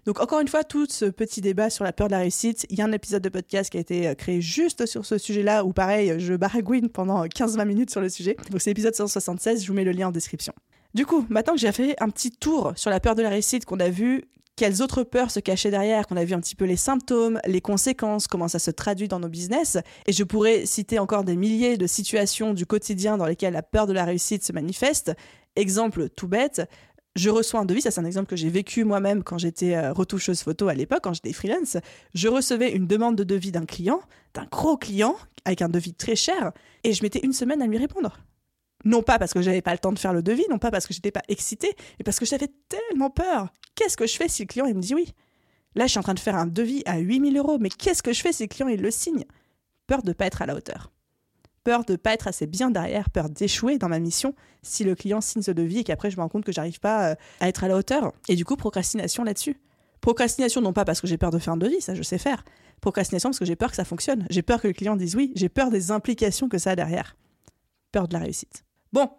Donc 0.04 0.20
encore 0.20 0.40
une 0.40 0.48
fois, 0.48 0.64
tout 0.64 0.86
ce 0.88 1.04
petit 1.04 1.40
débat 1.40 1.70
sur 1.70 1.84
la 1.84 1.92
peur 1.92 2.08
de 2.08 2.12
la 2.12 2.20
réussite, 2.20 2.66
il 2.70 2.78
y 2.78 2.82
a 2.82 2.84
un 2.84 2.92
épisode 2.92 3.22
de 3.22 3.28
podcast 3.28 3.70
qui 3.70 3.76
a 3.76 3.80
été 3.80 4.08
euh, 4.08 4.14
créé 4.14 4.40
juste 4.40 4.86
sur 4.86 5.04
ce 5.04 5.18
sujet-là, 5.18 5.64
où 5.64 5.72
pareil, 5.72 6.14
je 6.18 6.34
baragouine 6.34 6.88
pendant 6.88 7.26
15-20 7.26 7.66
minutes 7.66 7.90
sur 7.90 8.00
le 8.00 8.08
sujet. 8.08 8.36
Donc 8.50 8.60
c'est 8.60 8.70
l'épisode 8.70 8.94
176, 8.94 9.62
je 9.62 9.68
vous 9.68 9.74
mets 9.74 9.84
le 9.84 9.92
lien 9.92 10.08
en 10.08 10.12
description. 10.12 10.54
Du 10.94 11.04
coup, 11.04 11.26
maintenant 11.28 11.54
que 11.54 11.60
j'ai 11.60 11.72
fait 11.72 11.94
un 12.00 12.08
petit 12.08 12.30
tour 12.30 12.72
sur 12.76 12.90
la 12.90 13.00
peur 13.00 13.14
de 13.14 13.22
la 13.22 13.28
réussite, 13.28 13.64
qu'on 13.64 13.80
a 13.80 13.90
vu 13.90 14.24
quelles 14.56 14.82
autres 14.82 15.04
peurs 15.04 15.30
se 15.30 15.38
cachaient 15.38 15.70
derrière, 15.70 16.06
qu'on 16.06 16.16
a 16.16 16.24
vu 16.24 16.34
un 16.34 16.40
petit 16.40 16.56
peu 16.56 16.64
les 16.64 16.76
symptômes, 16.76 17.38
les 17.46 17.60
conséquences, 17.60 18.26
comment 18.26 18.48
ça 18.48 18.58
se 18.58 18.70
traduit 18.70 19.06
dans 19.06 19.20
nos 19.20 19.28
business. 19.28 19.76
Et 20.06 20.12
je 20.12 20.24
pourrais 20.24 20.64
citer 20.64 20.98
encore 20.98 21.24
des 21.24 21.36
milliers 21.36 21.76
de 21.76 21.86
situations 21.86 22.54
du 22.54 22.64
quotidien 22.64 23.18
dans 23.18 23.26
lesquelles 23.26 23.52
la 23.52 23.62
peur 23.62 23.86
de 23.86 23.92
la 23.92 24.04
réussite 24.04 24.42
se 24.42 24.52
manifeste. 24.52 25.12
Exemple 25.56 26.08
tout 26.08 26.26
bête, 26.26 26.62
je 27.16 27.30
reçois 27.30 27.60
un 27.60 27.64
devis, 27.64 27.82
ça 27.82 27.90
c'est 27.90 28.00
un 28.00 28.04
exemple 28.04 28.28
que 28.28 28.36
j'ai 28.36 28.50
vécu 28.50 28.84
moi-même 28.84 29.22
quand 29.22 29.38
j'étais 29.38 29.74
euh, 29.74 29.92
retoucheuse 29.92 30.42
photo 30.42 30.68
à 30.68 30.74
l'époque, 30.74 31.00
quand 31.02 31.14
j'étais 31.14 31.32
freelance. 31.32 31.76
Je 32.14 32.28
recevais 32.28 32.72
une 32.72 32.86
demande 32.86 33.16
de 33.16 33.24
devis 33.24 33.52
d'un 33.52 33.64
client, 33.64 34.00
d'un 34.34 34.46
gros 34.50 34.76
client, 34.76 35.16
avec 35.44 35.62
un 35.62 35.68
devis 35.68 35.94
très 35.94 36.16
cher, 36.16 36.52
et 36.84 36.92
je 36.92 37.02
mettais 37.02 37.20
une 37.20 37.32
semaine 37.32 37.62
à 37.62 37.66
lui 37.66 37.78
répondre. 37.78 38.18
Non 38.86 39.02
pas 39.02 39.18
parce 39.18 39.34
que 39.34 39.42
j'avais 39.42 39.62
pas 39.62 39.72
le 39.72 39.78
temps 39.78 39.92
de 39.92 39.98
faire 39.98 40.12
le 40.12 40.22
devis, 40.22 40.44
non 40.48 40.58
pas 40.58 40.70
parce 40.70 40.86
que 40.86 40.94
j'étais 40.94 41.10
pas 41.10 41.22
excitée, 41.26 41.74
mais 41.98 42.04
parce 42.04 42.20
que 42.20 42.24
j'avais 42.24 42.48
tellement 42.68 43.10
peur. 43.10 43.48
Qu'est-ce 43.74 43.96
que 43.96 44.06
je 44.06 44.16
fais 44.16 44.28
si 44.28 44.42
le 44.42 44.46
client 44.46 44.66
me 44.66 44.80
dit 44.80 44.94
oui? 44.94 45.12
Là, 45.74 45.86
je 45.86 45.90
suis 45.90 45.98
en 45.98 46.02
train 46.02 46.14
de 46.14 46.20
faire 46.20 46.36
un 46.36 46.46
devis 46.46 46.84
à 46.86 46.98
8000 46.98 47.36
euros, 47.36 47.58
mais 47.60 47.68
qu'est-ce 47.68 48.02
que 48.02 48.12
je 48.12 48.20
fais 48.20 48.32
si 48.32 48.44
le 48.44 48.48
client 48.48 48.68
il 48.68 48.80
le 48.80 48.92
signe? 48.92 49.24
Peur 49.88 50.02
de 50.02 50.12
pas 50.12 50.26
être 50.26 50.40
à 50.40 50.46
la 50.46 50.54
hauteur. 50.54 50.92
Peur 51.64 51.84
de 51.84 51.96
pas 51.96 52.14
être 52.14 52.28
assez 52.28 52.46
bien 52.46 52.70
derrière, 52.70 53.10
peur 53.10 53.28
d'échouer 53.28 53.76
dans 53.76 53.88
ma 53.88 53.98
mission 53.98 54.36
si 54.62 54.84
le 54.84 54.94
client 54.94 55.20
signe 55.20 55.42
ce 55.42 55.50
devis 55.50 55.80
et 55.80 55.84
qu'après 55.84 56.12
je 56.12 56.16
me 56.16 56.22
rends 56.22 56.28
compte 56.28 56.44
que 56.44 56.52
j'arrive 56.52 56.78
pas 56.78 57.10
euh, 57.10 57.14
à 57.40 57.48
être 57.48 57.64
à 57.64 57.68
la 57.68 57.76
hauteur. 57.76 58.12
Et 58.28 58.36
du 58.36 58.44
coup, 58.44 58.54
procrastination 58.54 59.24
là-dessus. 59.24 59.60
Procrastination 60.00 60.60
non 60.60 60.72
pas 60.72 60.84
parce 60.84 61.00
que 61.00 61.08
j'ai 61.08 61.18
peur 61.18 61.32
de 61.32 61.40
faire 61.40 61.54
un 61.54 61.56
devis, 61.56 61.80
ça 61.80 61.96
je 61.96 62.04
sais 62.04 62.18
faire. 62.18 62.44
Procrastination 62.80 63.30
parce 63.30 63.40
que 63.40 63.44
j'ai 63.44 63.56
peur 63.56 63.70
que 63.70 63.76
ça 63.76 63.84
fonctionne. 63.84 64.26
J'ai 64.30 64.42
peur 64.42 64.60
que 64.60 64.68
le 64.68 64.74
client 64.74 64.94
dise 64.94 65.16
oui. 65.16 65.32
J'ai 65.34 65.48
peur 65.48 65.70
des 65.70 65.90
implications 65.90 66.48
que 66.48 66.58
ça 66.58 66.70
a 66.70 66.76
derrière. 66.76 67.16
Peur 67.90 68.06
de 68.06 68.12
la 68.12 68.20
réussite. 68.20 68.62
Bon, 68.92 69.10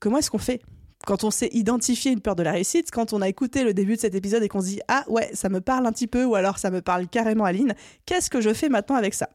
comment 0.00 0.18
est-ce 0.18 0.30
qu'on 0.30 0.38
fait 0.38 0.62
quand 1.06 1.22
on 1.22 1.30
sait 1.30 1.50
identifier 1.52 2.12
une 2.12 2.22
peur 2.22 2.34
de 2.34 2.42
la 2.42 2.52
réussite, 2.52 2.90
quand 2.90 3.12
on 3.12 3.20
a 3.20 3.28
écouté 3.28 3.62
le 3.62 3.74
début 3.74 3.96
de 3.96 4.00
cet 4.00 4.14
épisode 4.14 4.42
et 4.42 4.48
qu'on 4.48 4.62
se 4.62 4.68
dit 4.68 4.80
ah 4.88 5.04
ouais 5.08 5.28
ça 5.34 5.50
me 5.50 5.60
parle 5.60 5.86
un 5.86 5.92
petit 5.92 6.06
peu 6.06 6.24
ou 6.24 6.34
alors 6.34 6.58
ça 6.58 6.70
me 6.70 6.80
parle 6.80 7.08
carrément 7.08 7.44
Aline, 7.44 7.74
qu'est-ce 8.06 8.30
que 8.30 8.40
je 8.40 8.54
fais 8.54 8.70
maintenant 8.70 8.96
avec 8.96 9.12
ça? 9.12 9.28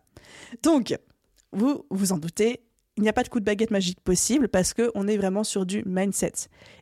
Donc 0.64 0.98
vous 1.52 1.86
vous 1.92 2.12
en 2.12 2.18
doutez, 2.18 2.64
il 3.00 3.04
n'y 3.04 3.10
a 3.10 3.14
pas 3.14 3.24
de 3.24 3.30
coup 3.30 3.40
de 3.40 3.46
baguette 3.46 3.72
magique 3.72 4.02
possible 4.02 4.50
parce 4.50 4.74
qu'on 4.74 5.08
est 5.08 5.16
vraiment 5.16 5.46
sur 5.46 5.66
du 5.66 5.84
mindset. 5.86 6.34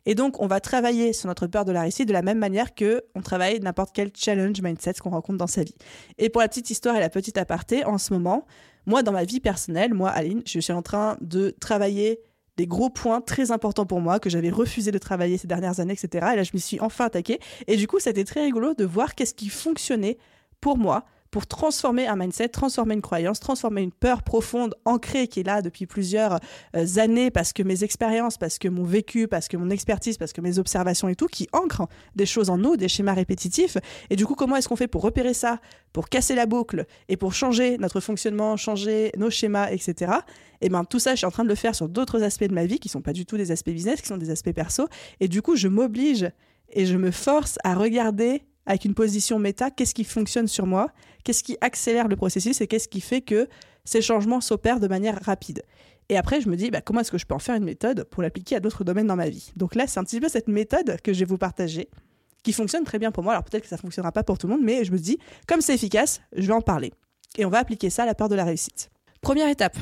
Et 0.04 0.16
donc, 0.16 0.40
on 0.42 0.48
va 0.48 0.58
travailler 0.58 1.12
sur 1.12 1.28
notre 1.28 1.46
peur 1.46 1.64
de 1.64 1.70
la 1.70 1.82
réussite 1.82 2.08
de 2.08 2.12
la 2.12 2.22
même 2.22 2.38
manière 2.38 2.74
que 2.74 3.04
on 3.14 3.22
travaille 3.22 3.60
n'importe 3.60 3.90
quel 3.94 4.10
challenge 4.16 4.60
mindset 4.60 4.94
qu'on 4.94 5.10
rencontre 5.10 5.38
dans 5.38 5.46
sa 5.46 5.62
vie. 5.62 5.76
Et 6.18 6.28
pour 6.28 6.40
la 6.40 6.48
petite 6.48 6.70
histoire 6.70 6.96
et 6.96 7.00
la 7.00 7.08
petite 7.08 7.38
aparté, 7.38 7.84
en 7.84 7.98
ce 7.98 8.12
moment, 8.12 8.46
moi, 8.84 9.04
dans 9.04 9.12
ma 9.12 9.22
vie 9.22 9.38
personnelle, 9.38 9.94
moi, 9.94 10.10
Aline, 10.10 10.42
je 10.44 10.58
suis 10.58 10.72
en 10.72 10.82
train 10.82 11.16
de 11.20 11.54
travailler 11.60 12.18
des 12.58 12.66
gros 12.66 12.90
points 12.90 13.20
très 13.20 13.52
importants 13.52 13.86
pour 13.86 14.00
moi 14.00 14.18
que 14.18 14.28
j'avais 14.28 14.50
refusé 14.50 14.90
de 14.90 14.98
travailler 14.98 15.38
ces 15.38 15.46
dernières 15.46 15.78
années, 15.78 15.94
etc. 15.94 16.26
Et 16.32 16.36
là, 16.36 16.42
je 16.42 16.50
m'y 16.52 16.60
suis 16.60 16.80
enfin 16.80 17.06
attaquée. 17.06 17.38
Et 17.68 17.76
du 17.76 17.86
coup, 17.86 18.00
c'était 18.00 18.24
très 18.24 18.42
rigolo 18.42 18.74
de 18.74 18.84
voir 18.84 19.14
qu'est-ce 19.14 19.32
qui 19.32 19.48
fonctionnait 19.48 20.18
pour 20.60 20.76
moi 20.76 21.04
pour 21.30 21.46
transformer 21.46 22.06
un 22.06 22.16
mindset, 22.16 22.48
transformer 22.48 22.94
une 22.94 23.02
croyance, 23.02 23.40
transformer 23.40 23.82
une 23.82 23.92
peur 23.92 24.22
profonde 24.22 24.74
ancrée 24.84 25.28
qui 25.28 25.40
est 25.40 25.44
là 25.44 25.62
depuis 25.62 25.86
plusieurs 25.86 26.38
euh, 26.76 26.86
années 26.96 27.30
parce 27.30 27.52
que 27.52 27.62
mes 27.62 27.84
expériences, 27.84 28.38
parce 28.38 28.58
que 28.58 28.68
mon 28.68 28.84
vécu, 28.84 29.28
parce 29.28 29.48
que 29.48 29.56
mon 29.56 29.70
expertise, 29.70 30.18
parce 30.18 30.32
que 30.32 30.40
mes 30.40 30.58
observations 30.58 31.08
et 31.08 31.14
tout, 31.14 31.26
qui 31.26 31.48
ancrent 31.52 31.88
des 32.16 32.26
choses 32.26 32.50
en 32.50 32.58
nous, 32.58 32.76
des 32.76 32.88
schémas 32.88 33.14
répétitifs. 33.14 33.76
Et 34.10 34.16
du 34.16 34.26
coup, 34.26 34.34
comment 34.34 34.56
est-ce 34.56 34.68
qu'on 34.68 34.76
fait 34.76 34.88
pour 34.88 35.02
repérer 35.02 35.34
ça, 35.34 35.60
pour 35.92 36.08
casser 36.08 36.34
la 36.34 36.46
boucle 36.46 36.86
et 37.08 37.16
pour 37.16 37.34
changer 37.34 37.78
notre 37.78 38.00
fonctionnement, 38.00 38.56
changer 38.56 39.12
nos 39.16 39.30
schémas, 39.30 39.70
etc. 39.70 40.12
Et 40.60 40.66
eh 40.66 40.68
bien 40.70 40.84
tout 40.84 40.98
ça, 40.98 41.12
je 41.12 41.18
suis 41.18 41.26
en 41.26 41.30
train 41.30 41.44
de 41.44 41.48
le 41.48 41.54
faire 41.54 41.74
sur 41.74 41.88
d'autres 41.88 42.22
aspects 42.22 42.44
de 42.44 42.54
ma 42.54 42.66
vie 42.66 42.80
qui 42.80 42.88
sont 42.88 43.00
pas 43.00 43.12
du 43.12 43.26
tout 43.26 43.36
des 43.36 43.52
aspects 43.52 43.70
business, 43.70 44.00
qui 44.00 44.08
sont 44.08 44.16
des 44.16 44.30
aspects 44.30 44.52
perso. 44.52 44.88
Et 45.20 45.28
du 45.28 45.40
coup, 45.40 45.54
je 45.54 45.68
m'oblige 45.68 46.30
et 46.70 46.84
je 46.84 46.96
me 46.96 47.10
force 47.10 47.58
à 47.64 47.74
regarder 47.74 48.42
avec 48.68 48.84
une 48.84 48.94
position 48.94 49.38
méta, 49.38 49.70
qu'est-ce 49.70 49.94
qui 49.94 50.04
fonctionne 50.04 50.46
sur 50.46 50.66
moi, 50.66 50.92
qu'est-ce 51.24 51.42
qui 51.42 51.56
accélère 51.62 52.06
le 52.06 52.16
processus 52.16 52.60
et 52.60 52.66
qu'est-ce 52.66 52.86
qui 52.86 53.00
fait 53.00 53.22
que 53.22 53.48
ces 53.84 54.02
changements 54.02 54.42
s'opèrent 54.42 54.78
de 54.78 54.86
manière 54.86 55.18
rapide. 55.24 55.62
Et 56.10 56.18
après, 56.18 56.42
je 56.42 56.50
me 56.50 56.56
dis, 56.56 56.70
bah, 56.70 56.82
comment 56.82 57.00
est-ce 57.00 57.10
que 57.10 57.16
je 57.16 57.24
peux 57.24 57.34
en 57.34 57.38
faire 57.38 57.54
une 57.54 57.64
méthode 57.64 58.04
pour 58.04 58.22
l'appliquer 58.22 58.56
à 58.56 58.60
d'autres 58.60 58.84
domaines 58.84 59.06
dans 59.06 59.16
ma 59.16 59.30
vie? 59.30 59.52
Donc 59.56 59.74
là, 59.74 59.86
c'est 59.86 59.98
un 59.98 60.04
petit 60.04 60.20
peu 60.20 60.28
cette 60.28 60.48
méthode 60.48 61.00
que 61.02 61.14
je 61.14 61.20
vais 61.20 61.24
vous 61.24 61.38
partager, 61.38 61.88
qui 62.42 62.52
fonctionne 62.52 62.84
très 62.84 62.98
bien 62.98 63.10
pour 63.10 63.24
moi. 63.24 63.32
Alors 63.32 63.44
peut-être 63.44 63.62
que 63.62 63.68
ça 63.68 63.76
ne 63.76 63.80
fonctionnera 63.80 64.12
pas 64.12 64.22
pour 64.22 64.36
tout 64.36 64.46
le 64.46 64.52
monde, 64.52 64.62
mais 64.62 64.84
je 64.84 64.92
me 64.92 64.98
dis, 64.98 65.18
comme 65.46 65.62
c'est 65.62 65.74
efficace, 65.74 66.20
je 66.36 66.46
vais 66.46 66.52
en 66.52 66.60
parler. 66.60 66.92
Et 67.38 67.46
on 67.46 67.50
va 67.50 67.58
appliquer 67.58 67.88
ça 67.88 68.02
à 68.02 68.06
la 68.06 68.14
peur 68.14 68.28
de 68.28 68.34
la 68.34 68.44
réussite. 68.44 68.90
Première 69.22 69.48
étape 69.48 69.78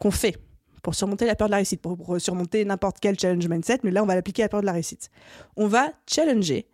qu'on 0.00 0.10
fait 0.10 0.36
pour 0.82 0.96
surmonter 0.96 1.24
la 1.24 1.36
peur 1.36 1.46
de 1.46 1.52
la 1.52 1.58
réussite, 1.58 1.80
pour 1.80 2.20
surmonter 2.20 2.64
n'importe 2.64 2.96
quel 3.00 3.16
challenge 3.16 3.46
mindset, 3.46 3.78
mais 3.84 3.92
là, 3.92 4.02
on 4.02 4.06
va 4.06 4.16
l'appliquer 4.16 4.42
à 4.42 4.46
la 4.46 4.48
peur 4.48 4.60
de 4.60 4.66
la 4.66 4.72
réussite. 4.72 5.08
On 5.56 5.68
va 5.68 5.92
challenger 6.10 6.66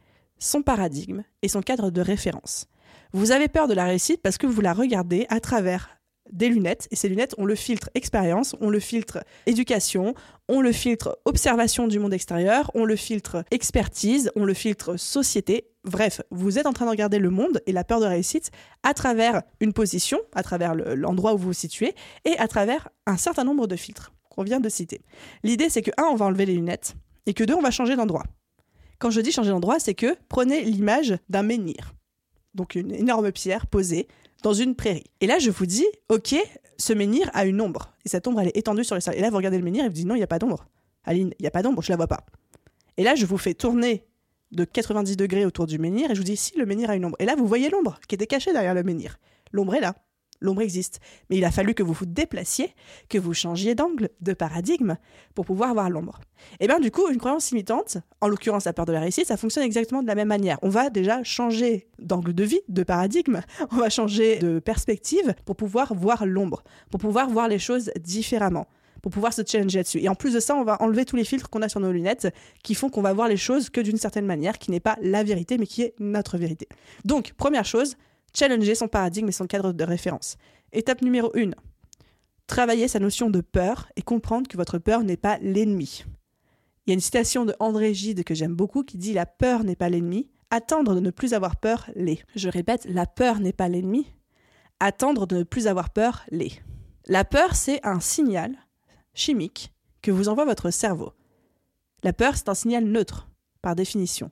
son 0.44 0.62
paradigme 0.62 1.22
et 1.42 1.48
son 1.48 1.62
cadre 1.62 1.90
de 1.90 2.00
référence. 2.00 2.66
Vous 3.12 3.32
avez 3.32 3.48
peur 3.48 3.66
de 3.66 3.74
la 3.74 3.86
réussite 3.86 4.20
parce 4.22 4.38
que 4.38 4.46
vous 4.46 4.60
la 4.60 4.74
regardez 4.74 5.26
à 5.30 5.40
travers 5.40 5.90
des 6.32 6.48
lunettes, 6.48 6.88
et 6.90 6.96
ces 6.96 7.08
lunettes, 7.08 7.34
on 7.38 7.44
le 7.44 7.54
filtre 7.54 7.90
expérience, 7.94 8.56
on 8.60 8.70
le 8.70 8.80
filtre 8.80 9.22
éducation, 9.46 10.14
on 10.48 10.60
le 10.62 10.72
filtre 10.72 11.18
observation 11.26 11.86
du 11.86 11.98
monde 11.98 12.14
extérieur, 12.14 12.70
on 12.74 12.84
le 12.84 12.96
filtre 12.96 13.44
expertise, 13.50 14.30
on 14.34 14.44
le 14.44 14.54
filtre 14.54 14.96
société. 14.96 15.68
Bref, 15.84 16.22
vous 16.30 16.58
êtes 16.58 16.66
en 16.66 16.72
train 16.72 16.86
de 16.86 16.90
regarder 16.90 17.18
le 17.18 17.30
monde 17.30 17.60
et 17.66 17.72
la 17.72 17.84
peur 17.84 18.00
de 18.00 18.06
réussite 18.06 18.50
à 18.82 18.94
travers 18.94 19.42
une 19.60 19.74
position, 19.74 20.18
à 20.34 20.42
travers 20.42 20.74
l'endroit 20.74 21.34
où 21.34 21.38
vous 21.38 21.48
vous 21.48 21.52
situez, 21.52 21.94
et 22.24 22.36
à 22.38 22.48
travers 22.48 22.88
un 23.06 23.18
certain 23.18 23.44
nombre 23.44 23.66
de 23.66 23.76
filtres 23.76 24.12
qu'on 24.30 24.44
vient 24.44 24.60
de 24.60 24.68
citer. 24.68 25.02
L'idée, 25.42 25.68
c'est 25.68 25.82
que, 25.82 25.90
un, 25.98 26.04
on 26.04 26.16
va 26.16 26.26
enlever 26.26 26.46
les 26.46 26.54
lunettes, 26.54 26.94
et 27.26 27.34
que 27.34 27.44
deux, 27.44 27.54
on 27.54 27.62
va 27.62 27.70
changer 27.70 27.96
d'endroit. 27.96 28.24
Quand 29.04 29.10
je 29.10 29.20
dis 29.20 29.32
changer 29.32 29.50
d'endroit, 29.50 29.78
c'est 29.78 29.92
que 29.92 30.16
prenez 30.30 30.64
l'image 30.64 31.18
d'un 31.28 31.42
menhir. 31.42 31.92
Donc 32.54 32.74
une 32.74 32.90
énorme 32.90 33.32
pierre 33.32 33.66
posée 33.66 34.08
dans 34.42 34.54
une 34.54 34.74
prairie. 34.74 35.04
Et 35.20 35.26
là, 35.26 35.38
je 35.38 35.50
vous 35.50 35.66
dis, 35.66 35.84
ok, 36.08 36.34
ce 36.78 36.94
menhir 36.94 37.30
a 37.34 37.44
une 37.44 37.60
ombre. 37.60 37.92
Et 38.06 38.08
cette 38.08 38.26
ombre, 38.26 38.40
elle 38.40 38.48
est 38.48 38.56
étendue 38.56 38.82
sur 38.82 38.94
le 38.94 39.02
sol. 39.02 39.14
Et 39.14 39.20
là, 39.20 39.28
vous 39.28 39.36
regardez 39.36 39.58
le 39.58 39.62
menhir 39.62 39.84
et 39.84 39.88
vous 39.88 39.94
dites, 39.94 40.06
non, 40.06 40.14
il 40.14 40.20
n'y 40.20 40.24
a 40.24 40.26
pas 40.26 40.38
d'ombre. 40.38 40.64
Aline, 41.04 41.34
il 41.38 41.42
n'y 41.42 41.46
a 41.46 41.50
pas 41.50 41.60
d'ombre, 41.60 41.82
je 41.82 41.92
la 41.92 41.96
vois 41.96 42.06
pas. 42.06 42.24
Et 42.96 43.04
là, 43.04 43.14
je 43.14 43.26
vous 43.26 43.36
fais 43.36 43.52
tourner 43.52 44.06
de 44.52 44.64
90 44.64 45.18
degrés 45.18 45.44
autour 45.44 45.66
du 45.66 45.78
menhir 45.78 46.10
et 46.10 46.14
je 46.14 46.20
vous 46.20 46.24
dis, 46.24 46.38
si, 46.38 46.56
le 46.56 46.64
menhir 46.64 46.88
a 46.88 46.96
une 46.96 47.04
ombre. 47.04 47.16
Et 47.18 47.26
là, 47.26 47.34
vous 47.36 47.46
voyez 47.46 47.68
l'ombre 47.68 48.00
qui 48.08 48.14
était 48.14 48.26
cachée 48.26 48.54
derrière 48.54 48.72
le 48.72 48.84
menhir. 48.84 49.18
L'ombre 49.52 49.74
est 49.74 49.80
là 49.80 49.96
l'ombre 50.44 50.62
existe. 50.62 51.00
Mais 51.30 51.36
il 51.38 51.44
a 51.44 51.50
fallu 51.50 51.74
que 51.74 51.82
vous 51.82 51.92
vous 51.92 52.06
déplaciez, 52.06 52.74
que 53.08 53.18
vous 53.18 53.34
changiez 53.34 53.74
d'angle, 53.74 54.10
de 54.20 54.32
paradigme, 54.32 54.96
pour 55.34 55.44
pouvoir 55.46 55.74
voir 55.74 55.90
l'ombre. 55.90 56.20
Et 56.60 56.66
bien 56.66 56.78
du 56.78 56.90
coup, 56.90 57.08
une 57.08 57.18
croyance 57.18 57.50
limitante, 57.50 57.98
en 58.20 58.28
l'occurrence 58.28 58.64
la 58.64 58.72
peur 58.72 58.86
de 58.86 58.92
la 58.92 59.00
réussite, 59.00 59.26
ça 59.26 59.36
fonctionne 59.36 59.64
exactement 59.64 60.02
de 60.02 60.06
la 60.06 60.14
même 60.14 60.28
manière. 60.28 60.58
On 60.62 60.68
va 60.68 60.90
déjà 60.90 61.22
changer 61.24 61.88
d'angle 61.98 62.32
de 62.32 62.44
vie, 62.44 62.60
de 62.68 62.82
paradigme, 62.82 63.40
on 63.72 63.76
va 63.76 63.90
changer 63.90 64.38
de 64.38 64.58
perspective 64.58 65.34
pour 65.44 65.56
pouvoir 65.56 65.94
voir 65.94 66.26
l'ombre, 66.26 66.62
pour 66.90 67.00
pouvoir 67.00 67.28
voir 67.28 67.48
les 67.48 67.58
choses 67.58 67.90
différemment 68.00 68.66
pour 69.02 69.12
pouvoir 69.12 69.34
se 69.34 69.42
challenger 69.46 69.80
là-dessus. 69.80 69.98
Et 69.98 70.08
en 70.08 70.14
plus 70.14 70.32
de 70.32 70.40
ça, 70.40 70.56
on 70.56 70.64
va 70.64 70.80
enlever 70.80 71.04
tous 71.04 71.14
les 71.14 71.24
filtres 71.24 71.50
qu'on 71.50 71.60
a 71.60 71.68
sur 71.68 71.78
nos 71.78 71.92
lunettes 71.92 72.32
qui 72.62 72.74
font 72.74 72.88
qu'on 72.88 73.02
va 73.02 73.12
voir 73.12 73.28
les 73.28 73.36
choses 73.36 73.68
que 73.68 73.82
d'une 73.82 73.98
certaine 73.98 74.24
manière, 74.24 74.58
qui 74.58 74.70
n'est 74.70 74.80
pas 74.80 74.96
la 75.02 75.22
vérité, 75.22 75.58
mais 75.58 75.66
qui 75.66 75.82
est 75.82 75.94
notre 75.98 76.38
vérité. 76.38 76.68
Donc, 77.04 77.34
première 77.34 77.66
chose, 77.66 77.98
challenger 78.36 78.74
son 78.74 78.88
paradigme 78.88 79.28
et 79.28 79.32
son 79.32 79.46
cadre 79.46 79.72
de 79.72 79.84
référence. 79.84 80.36
Étape 80.72 81.02
numéro 81.02 81.30
1. 81.36 81.50
Travailler 82.46 82.88
sa 82.88 82.98
notion 82.98 83.30
de 83.30 83.40
peur 83.40 83.88
et 83.96 84.02
comprendre 84.02 84.48
que 84.48 84.56
votre 84.56 84.78
peur 84.78 85.02
n'est 85.02 85.16
pas 85.16 85.38
l'ennemi. 85.38 86.04
Il 86.86 86.90
y 86.90 86.92
a 86.92 86.94
une 86.94 87.00
citation 87.00 87.46
de 87.46 87.54
André 87.60 87.94
Gide 87.94 88.24
que 88.24 88.34
j'aime 88.34 88.54
beaucoup 88.54 88.82
qui 88.82 88.98
dit 88.98 89.14
La 89.14 89.24
peur 89.24 89.64
n'est 89.64 89.76
pas 89.76 89.88
l'ennemi, 89.88 90.28
attendre 90.50 90.94
de 90.94 91.00
ne 91.00 91.10
plus 91.10 91.32
avoir 91.32 91.56
peur 91.56 91.90
l'est. 91.94 92.24
Je 92.34 92.48
répète, 92.48 92.84
la 92.86 93.06
peur 93.06 93.40
n'est 93.40 93.52
pas 93.52 93.68
l'ennemi, 93.68 94.06
attendre 94.80 95.26
de 95.26 95.38
ne 95.38 95.42
plus 95.44 95.66
avoir 95.66 95.90
peur 95.90 96.24
l'est. 96.30 96.62
La 97.06 97.24
peur, 97.24 97.54
c'est 97.54 97.84
un 97.86 98.00
signal 98.00 98.54
chimique 99.14 99.72
que 100.02 100.10
vous 100.10 100.28
envoie 100.28 100.44
votre 100.44 100.70
cerveau. 100.70 101.12
La 102.02 102.12
peur, 102.12 102.36
c'est 102.36 102.48
un 102.48 102.54
signal 102.54 102.84
neutre, 102.84 103.28
par 103.62 103.74
définition 103.74 104.30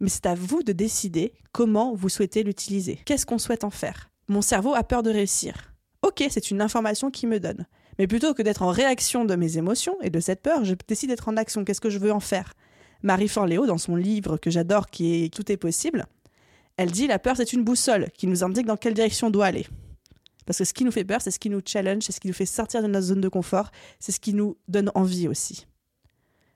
mais 0.00 0.08
c'est 0.08 0.26
à 0.26 0.34
vous 0.34 0.62
de 0.62 0.72
décider 0.72 1.32
comment 1.52 1.94
vous 1.94 2.08
souhaitez 2.08 2.42
l'utiliser. 2.42 2.98
Qu'est-ce 3.04 3.26
qu'on 3.26 3.38
souhaite 3.38 3.64
en 3.64 3.70
faire? 3.70 4.10
Mon 4.28 4.42
cerveau 4.42 4.74
a 4.74 4.82
peur 4.82 5.02
de 5.02 5.10
réussir. 5.10 5.74
Ok, 6.02 6.24
c'est 6.30 6.50
une 6.50 6.60
information 6.60 7.10
qui 7.10 7.26
me 7.26 7.40
donne. 7.40 7.66
Mais 7.98 8.06
plutôt 8.06 8.34
que 8.34 8.42
d'être 8.42 8.62
en 8.62 8.70
réaction 8.70 9.24
de 9.24 9.36
mes 9.36 9.56
émotions 9.56 9.96
et 10.02 10.10
de 10.10 10.20
cette 10.20 10.42
peur, 10.42 10.64
je 10.64 10.74
décide 10.86 11.10
d'être 11.10 11.28
en 11.28 11.36
action. 11.36 11.64
Qu'est-ce 11.64 11.80
que 11.80 11.90
je 11.90 11.98
veux 11.98 12.12
en 12.12 12.20
faire? 12.20 12.54
Marie 13.02 13.28
Forleo, 13.28 13.66
dans 13.66 13.78
son 13.78 13.96
livre 13.96 14.36
que 14.36 14.50
j'adore, 14.50 14.88
qui 14.88 15.24
est 15.24 15.32
Tout 15.32 15.50
est 15.52 15.56
possible, 15.56 16.06
elle 16.76 16.90
dit 16.90 17.06
la 17.06 17.18
peur, 17.18 17.36
c'est 17.36 17.52
une 17.52 17.62
boussole 17.62 18.08
qui 18.16 18.26
nous 18.26 18.42
indique 18.42 18.66
dans 18.66 18.76
quelle 18.76 18.94
direction 18.94 19.28
on 19.28 19.30
doit 19.30 19.46
aller. 19.46 19.66
Parce 20.46 20.58
que 20.58 20.64
ce 20.64 20.74
qui 20.74 20.84
nous 20.84 20.90
fait 20.90 21.04
peur, 21.04 21.22
c'est 21.22 21.30
ce 21.30 21.38
qui 21.38 21.50
nous 21.50 21.60
challenge, 21.64 22.02
c'est 22.02 22.12
ce 22.12 22.20
qui 22.20 22.28
nous 22.28 22.34
fait 22.34 22.46
sortir 22.46 22.82
de 22.82 22.88
notre 22.88 23.06
zone 23.06 23.20
de 23.20 23.28
confort, 23.28 23.70
c'est 24.00 24.12
ce 24.12 24.20
qui 24.20 24.34
nous 24.34 24.56
donne 24.68 24.90
envie 24.94 25.28
aussi. 25.28 25.66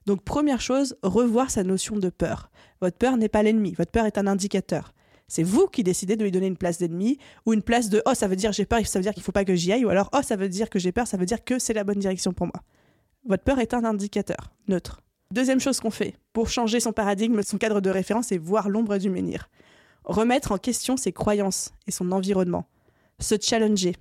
Donc 0.08 0.22
première 0.22 0.62
chose, 0.62 0.96
revoir 1.02 1.50
sa 1.50 1.64
notion 1.64 1.98
de 1.98 2.08
peur. 2.08 2.50
Votre 2.80 2.96
peur 2.96 3.18
n'est 3.18 3.28
pas 3.28 3.42
l'ennemi, 3.42 3.74
votre 3.74 3.90
peur 3.90 4.06
est 4.06 4.16
un 4.16 4.26
indicateur. 4.26 4.94
C'est 5.26 5.42
vous 5.42 5.66
qui 5.66 5.84
décidez 5.84 6.16
de 6.16 6.24
lui 6.24 6.30
donner 6.30 6.46
une 6.46 6.56
place 6.56 6.78
d'ennemi 6.78 7.18
ou 7.44 7.52
une 7.52 7.60
place 7.60 7.90
de 7.90 8.00
oh 8.06 8.14
ça 8.14 8.26
veut 8.26 8.34
dire 8.34 8.50
j'ai 8.52 8.64
peur, 8.64 8.78
ça 8.86 8.98
veut 8.98 9.02
dire 9.02 9.12
qu'il 9.12 9.20
ne 9.20 9.24
faut 9.24 9.32
pas 9.32 9.44
que 9.44 9.54
j'y 9.54 9.70
aille 9.70 9.84
ou 9.84 9.90
alors 9.90 10.08
oh 10.14 10.22
ça 10.22 10.36
veut 10.36 10.48
dire 10.48 10.70
que 10.70 10.78
j'ai 10.78 10.92
peur, 10.92 11.06
ça 11.06 11.18
veut 11.18 11.26
dire 11.26 11.44
que 11.44 11.58
c'est 11.58 11.74
la 11.74 11.84
bonne 11.84 11.98
direction 11.98 12.32
pour 12.32 12.46
moi. 12.46 12.62
Votre 13.26 13.44
peur 13.44 13.58
est 13.58 13.74
un 13.74 13.84
indicateur 13.84 14.50
neutre. 14.66 15.02
Deuxième 15.30 15.60
chose 15.60 15.78
qu'on 15.78 15.90
fait 15.90 16.14
pour 16.32 16.48
changer 16.48 16.80
son 16.80 16.94
paradigme, 16.94 17.42
son 17.42 17.58
cadre 17.58 17.82
de 17.82 17.90
référence, 17.90 18.28
c'est 18.28 18.38
voir 18.38 18.70
l'ombre 18.70 18.96
du 18.96 19.10
menhir. 19.10 19.50
Remettre 20.04 20.52
en 20.52 20.56
question 20.56 20.96
ses 20.96 21.12
croyances 21.12 21.74
et 21.86 21.90
son 21.90 22.12
environnement. 22.12 22.64
Se 23.18 23.34
challenger. 23.38 23.94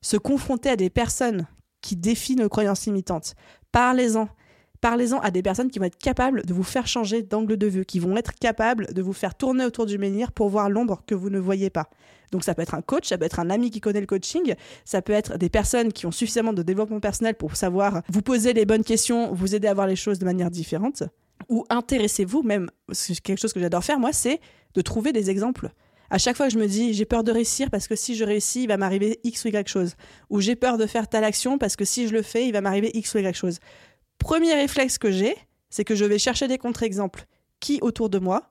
Se 0.00 0.16
confronter 0.16 0.70
à 0.70 0.76
des 0.76 0.88
personnes 0.88 1.46
qui 1.82 1.96
défient 1.96 2.36
nos 2.36 2.48
croyances 2.48 2.86
limitantes. 2.86 3.34
Parlez-en. 3.72 4.30
Parlez-en 4.84 5.18
à 5.20 5.30
des 5.30 5.40
personnes 5.40 5.70
qui 5.70 5.78
vont 5.78 5.86
être 5.86 5.96
capables 5.96 6.44
de 6.44 6.52
vous 6.52 6.62
faire 6.62 6.86
changer 6.86 7.22
d'angle 7.22 7.56
de 7.56 7.66
vue, 7.66 7.86
qui 7.86 7.98
vont 7.98 8.18
être 8.18 8.34
capables 8.34 8.92
de 8.92 9.00
vous 9.00 9.14
faire 9.14 9.34
tourner 9.34 9.64
autour 9.64 9.86
du 9.86 9.96
menhir 9.96 10.30
pour 10.30 10.50
voir 10.50 10.68
l'ombre 10.68 11.02
que 11.06 11.14
vous 11.14 11.30
ne 11.30 11.38
voyez 11.38 11.70
pas. 11.70 11.88
Donc 12.32 12.44
ça 12.44 12.54
peut 12.54 12.60
être 12.60 12.74
un 12.74 12.82
coach, 12.82 13.08
ça 13.08 13.16
peut 13.16 13.24
être 13.24 13.40
un 13.40 13.48
ami 13.48 13.70
qui 13.70 13.80
connaît 13.80 14.02
le 14.02 14.06
coaching, 14.06 14.52
ça 14.84 15.00
peut 15.00 15.14
être 15.14 15.38
des 15.38 15.48
personnes 15.48 15.90
qui 15.90 16.04
ont 16.04 16.10
suffisamment 16.10 16.52
de 16.52 16.62
développement 16.62 17.00
personnel 17.00 17.34
pour 17.34 17.56
savoir 17.56 18.02
vous 18.10 18.20
poser 18.20 18.52
les 18.52 18.66
bonnes 18.66 18.84
questions, 18.84 19.32
vous 19.32 19.54
aider 19.54 19.68
à 19.68 19.72
voir 19.72 19.86
les 19.86 19.96
choses 19.96 20.18
de 20.18 20.26
manière 20.26 20.50
différente. 20.50 21.02
Ou 21.48 21.64
intéressez-vous, 21.70 22.42
même, 22.42 22.68
quelque 23.22 23.40
chose 23.40 23.54
que 23.54 23.60
j'adore 23.60 23.82
faire, 23.82 23.98
moi, 23.98 24.12
c'est 24.12 24.38
de 24.74 24.82
trouver 24.82 25.14
des 25.14 25.30
exemples. 25.30 25.70
À 26.10 26.18
chaque 26.18 26.36
fois 26.36 26.48
que 26.48 26.52
je 26.52 26.58
me 26.58 26.66
dis 26.66 26.92
j'ai 26.92 27.06
peur 27.06 27.24
de 27.24 27.32
réussir 27.32 27.70
parce 27.70 27.88
que 27.88 27.96
si 27.96 28.14
je 28.14 28.24
réussis, 28.24 28.64
il 28.64 28.68
va 28.68 28.76
m'arriver 28.76 29.18
X 29.24 29.46
ou 29.46 29.48
Y 29.48 29.66
chose. 29.66 29.94
Ou 30.28 30.42
j'ai 30.42 30.56
peur 30.56 30.76
de 30.76 30.84
faire 30.84 31.08
telle 31.08 31.24
action 31.24 31.56
parce 31.56 31.74
que 31.74 31.86
si 31.86 32.06
je 32.06 32.12
le 32.12 32.20
fais, 32.20 32.46
il 32.46 32.52
va 32.52 32.60
m'arriver 32.60 32.90
X 32.92 33.14
ou 33.14 33.18
Y 33.18 33.34
chose. 33.34 33.58
Premier 34.24 34.54
réflexe 34.54 34.96
que 34.96 35.10
j'ai, 35.10 35.36
c'est 35.68 35.84
que 35.84 35.94
je 35.94 36.06
vais 36.06 36.18
chercher 36.18 36.48
des 36.48 36.56
contre-exemples. 36.56 37.26
Qui 37.60 37.78
autour 37.82 38.08
de 38.08 38.18
moi? 38.18 38.48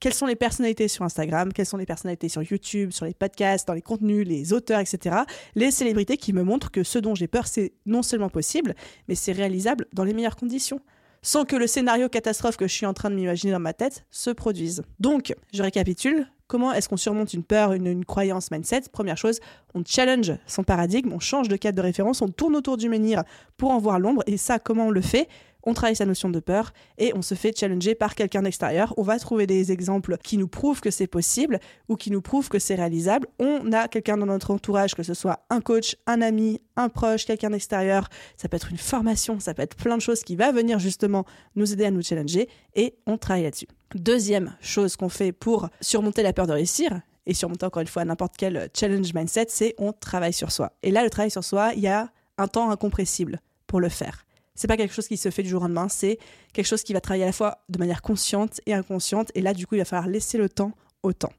Quelles 0.00 0.14
sont 0.14 0.24
les 0.24 0.36
personnalités 0.36 0.88
sur 0.88 1.04
Instagram? 1.04 1.52
Quelles 1.52 1.66
sont 1.66 1.76
les 1.76 1.84
personnalités 1.84 2.30
sur 2.30 2.42
YouTube, 2.42 2.92
sur 2.92 3.04
les 3.04 3.12
podcasts, 3.12 3.68
dans 3.68 3.74
les 3.74 3.82
contenus, 3.82 4.26
les 4.26 4.54
auteurs, 4.54 4.80
etc. 4.80 5.16
Les 5.54 5.70
célébrités 5.70 6.16
qui 6.16 6.32
me 6.32 6.42
montrent 6.42 6.70
que 6.70 6.82
ce 6.82 6.98
dont 6.98 7.14
j'ai 7.14 7.28
peur, 7.28 7.46
c'est 7.46 7.74
non 7.84 8.02
seulement 8.02 8.30
possible, 8.30 8.74
mais 9.06 9.14
c'est 9.14 9.32
réalisable 9.32 9.86
dans 9.92 10.04
les 10.04 10.14
meilleures 10.14 10.34
conditions 10.34 10.80
sans 11.20 11.44
que 11.44 11.56
le 11.56 11.66
scénario 11.66 12.08
catastrophe 12.08 12.56
que 12.56 12.66
je 12.66 12.72
suis 12.72 12.86
en 12.86 12.94
train 12.94 13.10
de 13.10 13.14
m'imaginer 13.14 13.52
dans 13.52 13.60
ma 13.60 13.74
tête 13.74 14.06
se 14.10 14.30
produise. 14.30 14.82
Donc, 14.98 15.34
je 15.52 15.62
récapitule. 15.62 16.26
Comment 16.46 16.72
est-ce 16.72 16.88
qu'on 16.88 16.96
surmonte 16.96 17.34
une 17.34 17.44
peur, 17.44 17.72
une, 17.72 18.04
croyance 18.04 18.50
mindset? 18.50 18.82
Première 18.92 19.16
chose, 19.16 19.40
on 19.74 19.82
challenge 19.86 20.32
son 20.46 20.64
paradigme, 20.64 21.12
on 21.12 21.20
change 21.20 21.48
de 21.48 21.56
cadre 21.56 21.76
de 21.76 21.82
référence, 21.82 22.20
on 22.20 22.28
tourne 22.28 22.56
autour 22.56 22.76
du 22.76 22.88
menhir 22.88 23.22
pour 23.56 23.70
en 23.70 23.78
voir 23.78 23.98
l'ombre. 23.98 24.22
Et 24.26 24.36
ça, 24.36 24.58
comment 24.58 24.86
on 24.86 24.90
le 24.90 25.00
fait? 25.00 25.28
On 25.64 25.74
travaille 25.74 25.96
sa 25.96 26.06
notion 26.06 26.28
de 26.28 26.40
peur 26.40 26.72
et 26.98 27.12
on 27.14 27.22
se 27.22 27.34
fait 27.34 27.56
challenger 27.56 27.94
par 27.94 28.14
quelqu'un 28.14 28.42
d'extérieur. 28.42 28.94
On 28.96 29.02
va 29.02 29.18
trouver 29.18 29.46
des 29.46 29.72
exemples 29.72 30.16
qui 30.22 30.38
nous 30.38 30.48
prouvent 30.48 30.80
que 30.80 30.90
c'est 30.90 31.06
possible 31.06 31.60
ou 31.88 31.96
qui 31.96 32.10
nous 32.10 32.22
prouvent 32.22 32.48
que 32.48 32.58
c'est 32.58 32.74
réalisable. 32.74 33.26
On 33.38 33.72
a 33.72 33.88
quelqu'un 33.88 34.16
dans 34.16 34.26
notre 34.26 34.50
entourage, 34.50 34.94
que 34.94 35.02
ce 35.02 35.14
soit 35.14 35.44
un 35.50 35.60
coach, 35.60 35.96
un 36.06 36.22
ami, 36.22 36.60
un 36.76 36.88
proche, 36.88 37.24
quelqu'un 37.24 37.50
d'extérieur. 37.50 38.08
Ça 38.36 38.48
peut 38.48 38.56
être 38.56 38.70
une 38.70 38.78
formation, 38.78 39.40
ça 39.40 39.54
peut 39.54 39.62
être 39.62 39.76
plein 39.76 39.96
de 39.96 40.02
choses 40.02 40.22
qui 40.22 40.36
va 40.36 40.52
venir 40.52 40.78
justement 40.78 41.24
nous 41.56 41.72
aider 41.72 41.84
à 41.84 41.90
nous 41.90 42.02
challenger 42.02 42.48
et 42.74 42.94
on 43.06 43.18
travaille 43.18 43.44
là-dessus. 43.44 43.68
Deuxième 43.94 44.56
chose 44.60 44.96
qu'on 44.96 45.08
fait 45.08 45.32
pour 45.32 45.68
surmonter 45.80 46.22
la 46.22 46.32
peur 46.32 46.46
de 46.46 46.52
réussir, 46.52 47.00
et 47.26 47.34
surmonter 47.34 47.66
encore 47.66 47.82
une 47.82 47.88
fois 47.88 48.04
n'importe 48.04 48.34
quel 48.36 48.68
challenge 48.74 49.14
mindset, 49.14 49.46
c'est 49.48 49.74
on 49.78 49.92
travaille 49.92 50.32
sur 50.32 50.50
soi. 50.50 50.72
Et 50.82 50.90
là, 50.90 51.04
le 51.04 51.10
travail 51.10 51.30
sur 51.30 51.44
soi, 51.44 51.72
il 51.74 51.80
y 51.80 51.88
a 51.88 52.10
un 52.38 52.48
temps 52.48 52.70
incompressible 52.70 53.40
pour 53.66 53.80
le 53.80 53.88
faire. 53.88 54.24
C'est 54.54 54.68
pas 54.68 54.76
quelque 54.76 54.94
chose 54.94 55.08
qui 55.08 55.16
se 55.16 55.30
fait 55.30 55.42
du 55.42 55.48
jour 55.48 55.62
au 55.62 55.64
lendemain, 55.64 55.88
c'est 55.88 56.18
quelque 56.52 56.66
chose 56.66 56.82
qui 56.82 56.92
va 56.92 57.00
travailler 57.00 57.24
à 57.24 57.26
la 57.26 57.32
fois 57.32 57.64
de 57.68 57.78
manière 57.78 58.02
consciente 58.02 58.60
et 58.66 58.74
inconsciente. 58.74 59.30
Et 59.34 59.40
là, 59.40 59.54
du 59.54 59.66
coup, 59.66 59.76
il 59.76 59.78
va 59.78 59.84
falloir 59.84 60.08
laisser 60.08 60.38
le 60.38 60.48
temps 60.48 60.72
au 61.02 61.12
temps. 61.12 61.32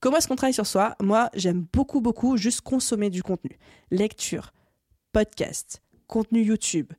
Comment 0.00 0.18
est-ce 0.18 0.28
qu'on 0.28 0.36
travaille 0.36 0.54
sur 0.54 0.66
soi? 0.66 0.94
Moi, 1.02 1.30
j'aime 1.34 1.66
beaucoup, 1.72 2.00
beaucoup 2.00 2.36
juste 2.36 2.60
consommer 2.60 3.10
du 3.10 3.22
contenu. 3.22 3.58
Lecture, 3.90 4.52
podcast, 5.12 5.82
contenu 6.06 6.42
YouTube, 6.42 6.92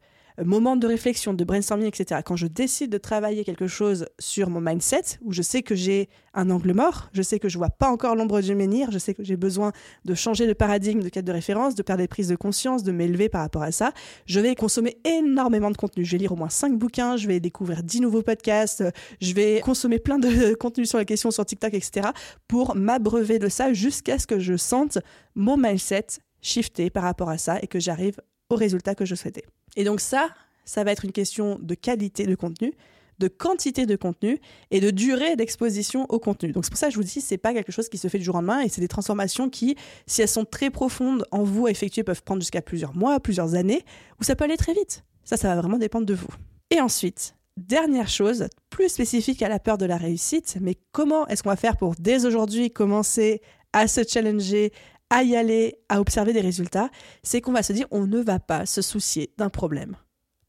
moment 0.43 0.76
de 0.76 0.88
réflexion, 0.88 1.34
de 1.34 1.43
brainstorming, 1.43 1.88
etc. 1.88 2.21
Quand 2.23 2.36
je 2.36 2.47
décide 2.47 2.91
de 2.91 2.97
travailler 2.97 3.43
quelque 3.43 3.67
chose 3.67 4.08
sur 4.19 4.50
mon 4.50 4.62
mindset, 4.62 5.19
où 5.23 5.34
je 5.34 5.41
sais 5.41 5.63
que 5.63 5.76
j'ai 5.76 6.10
un 6.34 6.50
angle 6.50 6.73
mort, 6.73 7.10
je 7.13 7.21
sais 7.21 7.39
que 7.39 7.50
je 7.50 7.58
vois 7.58 7.69
pas 7.69 7.89
encore 7.89 8.15
l'ombre 8.15 8.41
du 8.41 8.54
menhir, 8.54 8.91
je 8.91 9.00
sais 9.00 9.13
que 9.13 9.23
j'ai 9.23 9.38
besoin 9.38 9.71
de 10.06 10.13
changer 10.13 10.45
de 10.45 10.54
paradigme, 10.54 11.02
de 11.02 11.10
cadre 11.10 11.28
de 11.28 11.32
référence, 11.32 11.76
de 11.76 11.84
faire 11.86 11.97
des 11.97 12.08
prises 12.08 12.28
de 12.28 12.36
conscience, 12.36 12.84
de 12.84 12.91
m'élever 12.91 13.30
par 13.30 13.41
rapport 13.41 13.63
à 13.63 13.71
ça, 13.71 13.93
je 14.26 14.39
vais 14.39 14.56
consommer 14.56 14.97
énormément 15.04 15.71
de 15.71 15.78
contenu. 15.78 16.06
Je 16.06 16.12
vais 16.12 16.19
lire 16.19 16.32
au 16.32 16.36
moins 16.36 16.50
5 16.50 16.78
bouquins, 16.78 17.17
je 17.17 17.28
vais 17.28 17.39
découvrir 17.39 17.84
10 17.84 18.02
nouveaux 18.02 18.21
podcasts, 18.21 18.84
je 19.21 19.34
vais 19.34 19.62
consommer 19.62 20.00
plein 20.00 20.19
de 20.19 20.54
contenu 20.60 20.86
sur 20.86 20.97
la 20.97 21.06
question 21.06 21.32
sur 21.32 21.45
TikTok, 21.45 21.73
etc. 21.73 22.10
pour 22.47 22.76
m'abreuver 22.76 23.39
de 23.39 23.50
ça 23.50 23.73
jusqu'à 23.73 24.19
ce 24.19 24.28
que 24.28 24.39
je 24.39 24.56
sente 24.56 25.00
mon 25.36 25.58
mindset 25.58 26.08
shifter 26.41 26.89
par 26.89 27.04
rapport 27.04 27.30
à 27.30 27.38
ça 27.38 27.60
et 27.62 27.67
que 27.67 27.80
j'arrive 27.80 28.21
au 28.49 28.55
résultat 28.55 28.95
que 28.95 29.05
je 29.05 29.15
souhaitais. 29.15 29.43
Et 29.75 29.83
donc 29.83 29.99
ça, 29.99 30.29
ça 30.65 30.83
va 30.83 30.91
être 30.91 31.05
une 31.05 31.12
question 31.12 31.57
de 31.62 31.75
qualité 31.75 32.25
de 32.25 32.36
contenu, 32.36 32.73
de 33.19 33.27
quantité 33.27 33.86
de 33.86 33.95
contenu 33.95 34.39
et 34.71 34.79
de 34.79 34.91
durée 34.91 35.36
d'exposition 35.36 36.05
au 36.10 36.19
contenu. 36.19 36.51
Donc 36.51 36.65
c'est 36.65 36.71
pour 36.71 36.77
ça 36.77 36.88
que 36.88 36.93
je 36.93 36.97
vous 36.97 37.03
dis, 37.03 37.21
c'est 37.21 37.38
pas 37.38 37.53
quelque 37.53 37.71
chose 37.71 37.89
qui 37.89 37.97
se 37.97 38.07
fait 38.07 38.19
du 38.19 38.23
jour 38.23 38.36
au 38.36 38.38
lendemain 38.38 38.62
et 38.62 38.69
c'est 38.69 38.81
des 38.81 38.88
transformations 38.88 39.49
qui, 39.49 39.75
si 40.05 40.21
elles 40.21 40.27
sont 40.27 40.45
très 40.45 40.69
profondes 40.69 41.25
en 41.31 41.43
vous 41.43 41.65
à 41.65 41.71
effectuer, 41.71 42.03
peuvent 42.03 42.23
prendre 42.23 42.41
jusqu'à 42.41 42.62
plusieurs 42.62 42.95
mois, 42.95 43.19
plusieurs 43.19 43.55
années, 43.55 43.83
ou 44.19 44.23
ça 44.23 44.36
peut 44.36 44.43
aller 44.43 44.57
très 44.57 44.73
vite. 44.73 45.03
Ça, 45.23 45.36
ça 45.38 45.47
va 45.47 45.60
vraiment 45.60 45.77
dépendre 45.77 46.05
de 46.05 46.13
vous. 46.13 46.27
Et 46.69 46.79
ensuite, 46.79 47.36
dernière 47.57 48.07
chose, 48.07 48.47
plus 48.69 48.89
spécifique 48.89 49.41
à 49.41 49.49
la 49.49 49.60
peur 49.60 49.77
de 49.77 49.86
la 49.86 49.97
réussite, 49.97 50.57
mais 50.62 50.75
comment 50.91 51.27
est-ce 51.27 51.43
qu'on 51.43 51.49
va 51.49 51.55
faire 51.55 51.77
pour 51.77 51.95
dès 51.97 52.25
aujourd'hui 52.25 52.71
commencer 52.71 53.41
à 53.73 53.88
se 53.88 54.01
challenger, 54.07 54.71
à 55.10 55.24
y 55.24 55.36
aller, 55.36 55.80
à 55.89 56.00
observer 56.02 56.34
des 56.34 56.41
résultats, 56.41 56.89
c'est 57.24 57.41
qu'on 57.41 57.54
va 57.54 57.63
se 57.63 57.74
dire 57.74 57.88
on 57.91 58.08
ne 58.08 58.20
va 58.20 58.39
pas 58.39 58.65
se 58.65 58.82
soucier 58.82 59.34
d'un 59.38 59.50
problème 59.50 59.96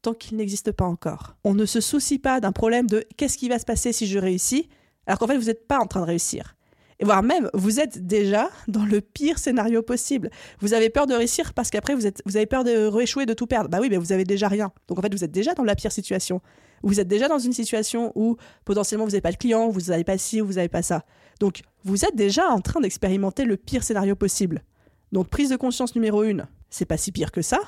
tant 0.01 0.13
qu'il 0.13 0.37
n'existe 0.37 0.71
pas 0.71 0.85
encore. 0.85 1.35
On 1.43 1.53
ne 1.53 1.65
se 1.65 1.81
soucie 1.81 2.19
pas 2.19 2.39
d'un 2.39 2.51
problème 2.51 2.87
de 2.87 3.03
qu'est-ce 3.17 3.37
qui 3.37 3.49
va 3.49 3.59
se 3.59 3.65
passer 3.65 3.91
si 3.91 4.07
je 4.07 4.17
réussis, 4.17 4.69
alors 5.05 5.19
qu'en 5.19 5.27
fait 5.27 5.37
vous 5.37 5.47
n'êtes 5.47 5.67
pas 5.67 5.79
en 5.79 5.87
train 5.87 6.01
de 6.01 6.05
réussir. 6.05 6.55
Et 7.01 7.05
voire 7.05 7.23
même, 7.23 7.49
vous 7.53 7.79
êtes 7.79 8.05
déjà 8.05 8.49
dans 8.67 8.83
le 8.83 8.99
pire 8.99 9.39
scénario 9.39 9.81
possible. 9.81 10.29
Vous 10.59 10.73
avez 10.73 10.89
peur 10.89 11.07
de 11.07 11.13
réussir 11.13 11.53
parce 11.53 11.69
qu'après 11.69 11.95
vous, 11.95 12.01
vous 12.25 12.35
avez 12.35 12.45
peur 12.45 12.65
de 12.65 12.87
rééchouer, 12.87 13.25
de 13.25 13.33
tout 13.33 13.47
perdre. 13.47 13.69
Bah 13.69 13.79
oui, 13.81 13.87
mais 13.89 13.97
vous 13.97 14.11
avez 14.11 14.25
déjà 14.25 14.49
rien. 14.49 14.71
Donc 14.87 14.99
en 14.99 15.01
fait, 15.01 15.13
vous 15.13 15.23
êtes 15.23 15.31
déjà 15.31 15.53
dans 15.53 15.63
la 15.63 15.75
pire 15.75 15.93
situation. 15.93 16.41
Vous 16.83 16.99
êtes 16.99 17.07
déjà 17.07 17.27
dans 17.27 17.39
une 17.39 17.53
situation 17.53 18.11
où 18.15 18.37
potentiellement 18.65 19.05
vous 19.05 19.11
n'avez 19.11 19.21
pas 19.21 19.31
de 19.31 19.37
client, 19.37 19.69
vous 19.69 19.89
n'avez 19.89 20.03
pas 20.03 20.17
ci, 20.17 20.39
vous 20.39 20.53
n'avez 20.53 20.69
pas 20.69 20.81
ça. 20.81 21.05
Donc 21.39 21.61
vous 21.83 22.05
êtes 22.05 22.15
déjà 22.15 22.47
en 22.49 22.61
train 22.61 22.81
d'expérimenter 22.81 23.45
le 23.45 23.57
pire 23.57 23.83
scénario 23.83 24.15
possible. 24.15 24.63
Donc 25.11 25.29
prise 25.29 25.49
de 25.49 25.55
conscience 25.55 25.95
numéro 25.95 26.23
une, 26.23 26.47
c'est 26.69 26.85
pas 26.85 26.97
si 26.97 27.11
pire 27.11 27.31
que 27.31 27.41
ça. 27.41 27.59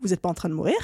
Vous 0.00 0.08
n'êtes 0.08 0.20
pas 0.20 0.30
en 0.30 0.34
train 0.34 0.48
de 0.48 0.54
mourir. 0.54 0.78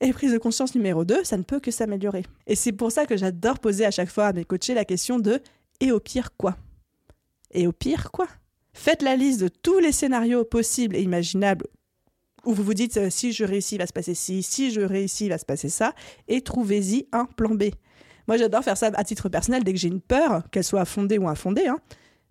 Et 0.00 0.12
prise 0.12 0.32
de 0.32 0.38
conscience 0.38 0.74
numéro 0.76 1.04
deux, 1.04 1.24
ça 1.24 1.36
ne 1.36 1.42
peut 1.42 1.58
que 1.58 1.72
s'améliorer. 1.72 2.24
Et 2.46 2.54
c'est 2.54 2.72
pour 2.72 2.92
ça 2.92 3.04
que 3.04 3.16
j'adore 3.16 3.58
poser 3.58 3.84
à 3.84 3.90
chaque 3.90 4.10
fois 4.10 4.26
à 4.26 4.32
mes 4.32 4.44
coachés 4.44 4.74
la 4.74 4.84
question 4.84 5.18
de 5.18 5.40
et 5.80 5.90
au 5.90 5.98
pire 5.98 6.30
quoi? 6.36 6.56
Et 7.52 7.66
au 7.66 7.72
pire 7.72 8.10
quoi? 8.12 8.28
Faites 8.72 9.02
la 9.02 9.16
liste 9.16 9.40
de 9.40 9.48
tous 9.48 9.78
les 9.78 9.92
scénarios 9.92 10.44
possibles 10.44 10.96
et 10.96 11.02
imaginables 11.02 11.66
où 12.46 12.54
vous 12.54 12.62
vous 12.62 12.74
dites 12.74 12.96
euh, 12.96 13.10
si 13.10 13.32
je 13.32 13.44
réussis, 13.44 13.76
il 13.76 13.78
va 13.78 13.86
se 13.86 13.92
passer 13.92 14.14
ci, 14.14 14.42
si 14.42 14.70
je 14.70 14.80
réussis, 14.80 15.26
il 15.26 15.30
va 15.30 15.38
se 15.38 15.44
passer 15.44 15.68
ça, 15.68 15.94
et 16.28 16.40
trouvez-y 16.40 17.08
un 17.12 17.24
plan 17.24 17.54
B. 17.54 17.64
Moi, 18.26 18.36
j'adore 18.36 18.64
faire 18.64 18.76
ça 18.76 18.90
à 18.94 19.04
titre 19.04 19.28
personnel 19.28 19.64
dès 19.64 19.72
que 19.72 19.78
j'ai 19.78 19.88
une 19.88 20.00
peur, 20.00 20.42
qu'elle 20.50 20.64
soit 20.64 20.84
fondée 20.84 21.18
ou 21.18 21.28
infondée. 21.28 21.66
Hein. 21.66 21.78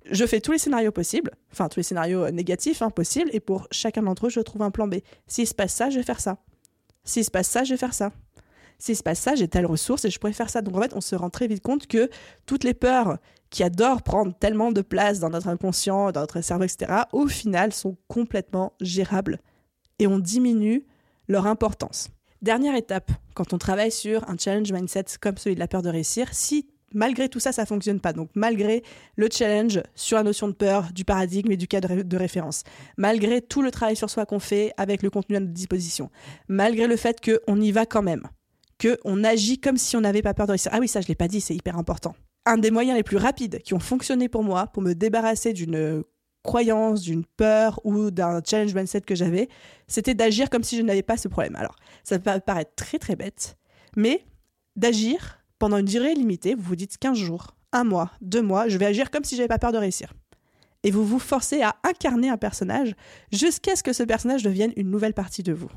Je 0.10 0.26
fais 0.26 0.42
tous 0.42 0.52
les 0.52 0.58
scénarios 0.58 0.92
possibles, 0.92 1.32
enfin 1.52 1.70
tous 1.70 1.80
les 1.80 1.84
scénarios 1.84 2.26
euh, 2.26 2.32
négatifs 2.32 2.82
hein, 2.82 2.90
possibles, 2.90 3.30
et 3.34 3.40
pour 3.40 3.68
chacun 3.72 4.04
d'entre 4.04 4.28
eux, 4.28 4.30
je 4.30 4.40
trouve 4.40 4.64
un 4.64 4.72
plan 4.72 4.88
B. 4.88 4.96
S'il 5.28 5.48
se 5.48 5.54
passe 5.54 5.74
ça, 5.74 5.90
je 5.90 5.98
vais 5.98 6.04
faire 6.04 6.20
ça. 6.20 6.38
S'il 7.04 7.24
se 7.24 7.32
passe 7.32 7.48
ça, 7.48 7.64
je 7.64 7.74
vais 7.74 7.78
faire 7.78 7.94
ça. 7.94 8.12
S'il 8.80 8.98
se 8.98 9.04
passe 9.04 9.20
ça, 9.20 9.36
j'ai 9.36 9.48
telle 9.48 9.66
ressource 9.66 10.04
et 10.04 10.10
je 10.10 10.20
pourrais 10.20 10.34
faire 10.34 10.50
ça. 10.50 10.62
Donc 10.62 10.76
en 10.76 10.82
fait, 10.82 10.94
on 10.94 11.02
se 11.02 11.16
rend 11.16 11.30
très 11.30 11.48
vite 11.48 11.64
compte 11.64 11.88
que 11.88 12.10
toutes 12.46 12.64
les 12.64 12.74
peurs 12.74 13.18
qui 13.50 13.64
adorent 13.64 14.02
prendre 14.02 14.34
tellement 14.38 14.72
de 14.72 14.82
place 14.82 15.20
dans 15.20 15.30
notre 15.30 15.48
inconscient, 15.48 16.12
dans 16.12 16.22
notre 16.22 16.42
cerveau, 16.42 16.66
etc., 16.66 17.04
au 17.14 17.28
final 17.28 17.72
sont 17.72 17.96
complètement 18.08 18.74
gérables 18.82 19.40
et 20.04 20.08
on 20.08 20.20
diminue 20.20 20.86
leur 21.28 21.48
importance. 21.48 22.10
Dernière 22.42 22.76
étape, 22.76 23.12
quand 23.36 23.54
on 23.54 23.58
travaille 23.58 23.92
sur 23.92 24.30
un 24.30 24.38
challenge 24.38 24.72
mindset 24.72 25.06
comme 25.22 25.38
celui 25.38 25.56
de 25.56 25.60
la 25.60 25.68
peur 25.68 25.82
de 25.82 25.90
réussir, 25.90 26.28
si 26.34 26.68
malgré 26.94 27.30
tout 27.30 27.40
ça, 27.40 27.52
ça 27.52 27.66
fonctionne 27.66 28.00
pas. 28.00 28.14
Donc, 28.14 28.30
malgré 28.36 28.84
le 29.16 29.28
challenge 29.32 29.82
sur 29.96 30.18
la 30.18 30.24
notion 30.24 30.48
de 30.48 30.54
peur, 30.54 30.92
du 30.94 31.06
paradigme 31.06 31.52
et 31.52 31.58
du 31.58 31.68
cadre 31.68 32.04
de 32.04 32.18
référence, 32.18 32.64
malgré 32.98 33.42
tout 33.42 33.62
le 33.62 33.72
travail 33.72 33.96
sur 33.96 34.10
soi 34.10 34.26
qu'on 34.26 34.40
fait 34.40 34.74
avec 34.78 35.02
le 35.02 35.10
contenu 35.10 35.38
à 35.38 35.40
notre 35.40 35.54
disposition, 35.54 36.12
malgré 36.48 36.86
le 36.86 36.98
fait 36.98 37.20
qu'on 37.22 37.60
y 37.62 37.72
va 37.72 37.86
quand 37.86 38.04
même, 38.04 38.28
qu'on 38.80 39.24
agit 39.24 39.60
comme 39.60 39.78
si 39.78 39.96
on 39.96 40.02
n'avait 40.02 40.22
pas 40.22 40.34
peur 40.34 40.46
de 40.46 40.52
réussir. 40.52 40.72
Ah 40.74 40.80
oui, 40.80 40.88
ça, 40.88 41.02
je 41.02 41.08
l'ai 41.08 41.16
pas 41.16 41.30
dit, 41.30 41.42
c'est 41.42 41.56
hyper 41.56 41.78
important. 41.78 42.14
Un 42.46 42.58
des 42.58 42.72
moyens 42.72 42.98
les 42.98 43.04
plus 43.04 43.18
rapides 43.18 43.62
qui 43.62 43.74
ont 43.74 43.80
fonctionné 43.80 44.28
pour 44.28 44.44
moi 44.44 44.68
pour 44.68 44.84
me 44.84 44.94
débarrasser 44.94 45.54
d'une 45.54 46.04
croyance, 46.44 47.02
d'une 47.02 47.26
peur 47.26 47.80
ou 47.84 48.12
d'un 48.12 48.42
challenge 48.46 48.76
mindset 48.76 49.02
que 49.02 49.16
j'avais, 49.16 49.50
c'était 49.88 50.14
d'agir 50.14 50.50
comme 50.50 50.64
si 50.64 50.78
je 50.78 50.82
n'avais 50.82 51.02
pas 51.02 51.18
ce 51.18 51.28
problème. 51.28 51.56
Alors, 51.56 51.76
ça 52.04 52.20
peut 52.20 52.40
paraître 52.40 52.76
très 52.76 53.00
très 53.00 53.16
bête, 53.16 53.58
mais 53.96 54.26
d'agir 54.76 55.40
pendant 55.60 55.78
une 55.78 55.86
durée 55.86 56.14
limitée, 56.14 56.56
vous 56.56 56.64
vous 56.64 56.76
dites 56.76 56.98
15 56.98 57.18
jours, 57.18 57.56
un 57.72 57.84
mois, 57.84 58.12
deux 58.22 58.42
mois, 58.42 58.68
je 58.68 58.78
vais 58.78 58.86
agir 58.86 59.10
comme 59.10 59.24
si 59.24 59.36
j'avais 59.36 59.48
pas 59.48 59.60
peur 59.60 59.72
de 59.72 59.78
réussir. 59.78 60.14
Et 60.84 60.92
vous 60.92 61.06
vous 61.06 61.20
forcez 61.20 61.62
à 61.62 61.78
incarner 61.84 62.30
un 62.30 62.38
personnage 62.38 62.94
jusqu'à 63.32 63.76
ce 63.76 63.84
que 63.84 63.94
ce 63.94 64.04
personnage 64.04 64.44
devienne 64.44 64.74
une 64.76 64.92
nouvelle 64.92 65.14
partie 65.14 65.42
de 65.42 65.54
vous. 65.54 65.72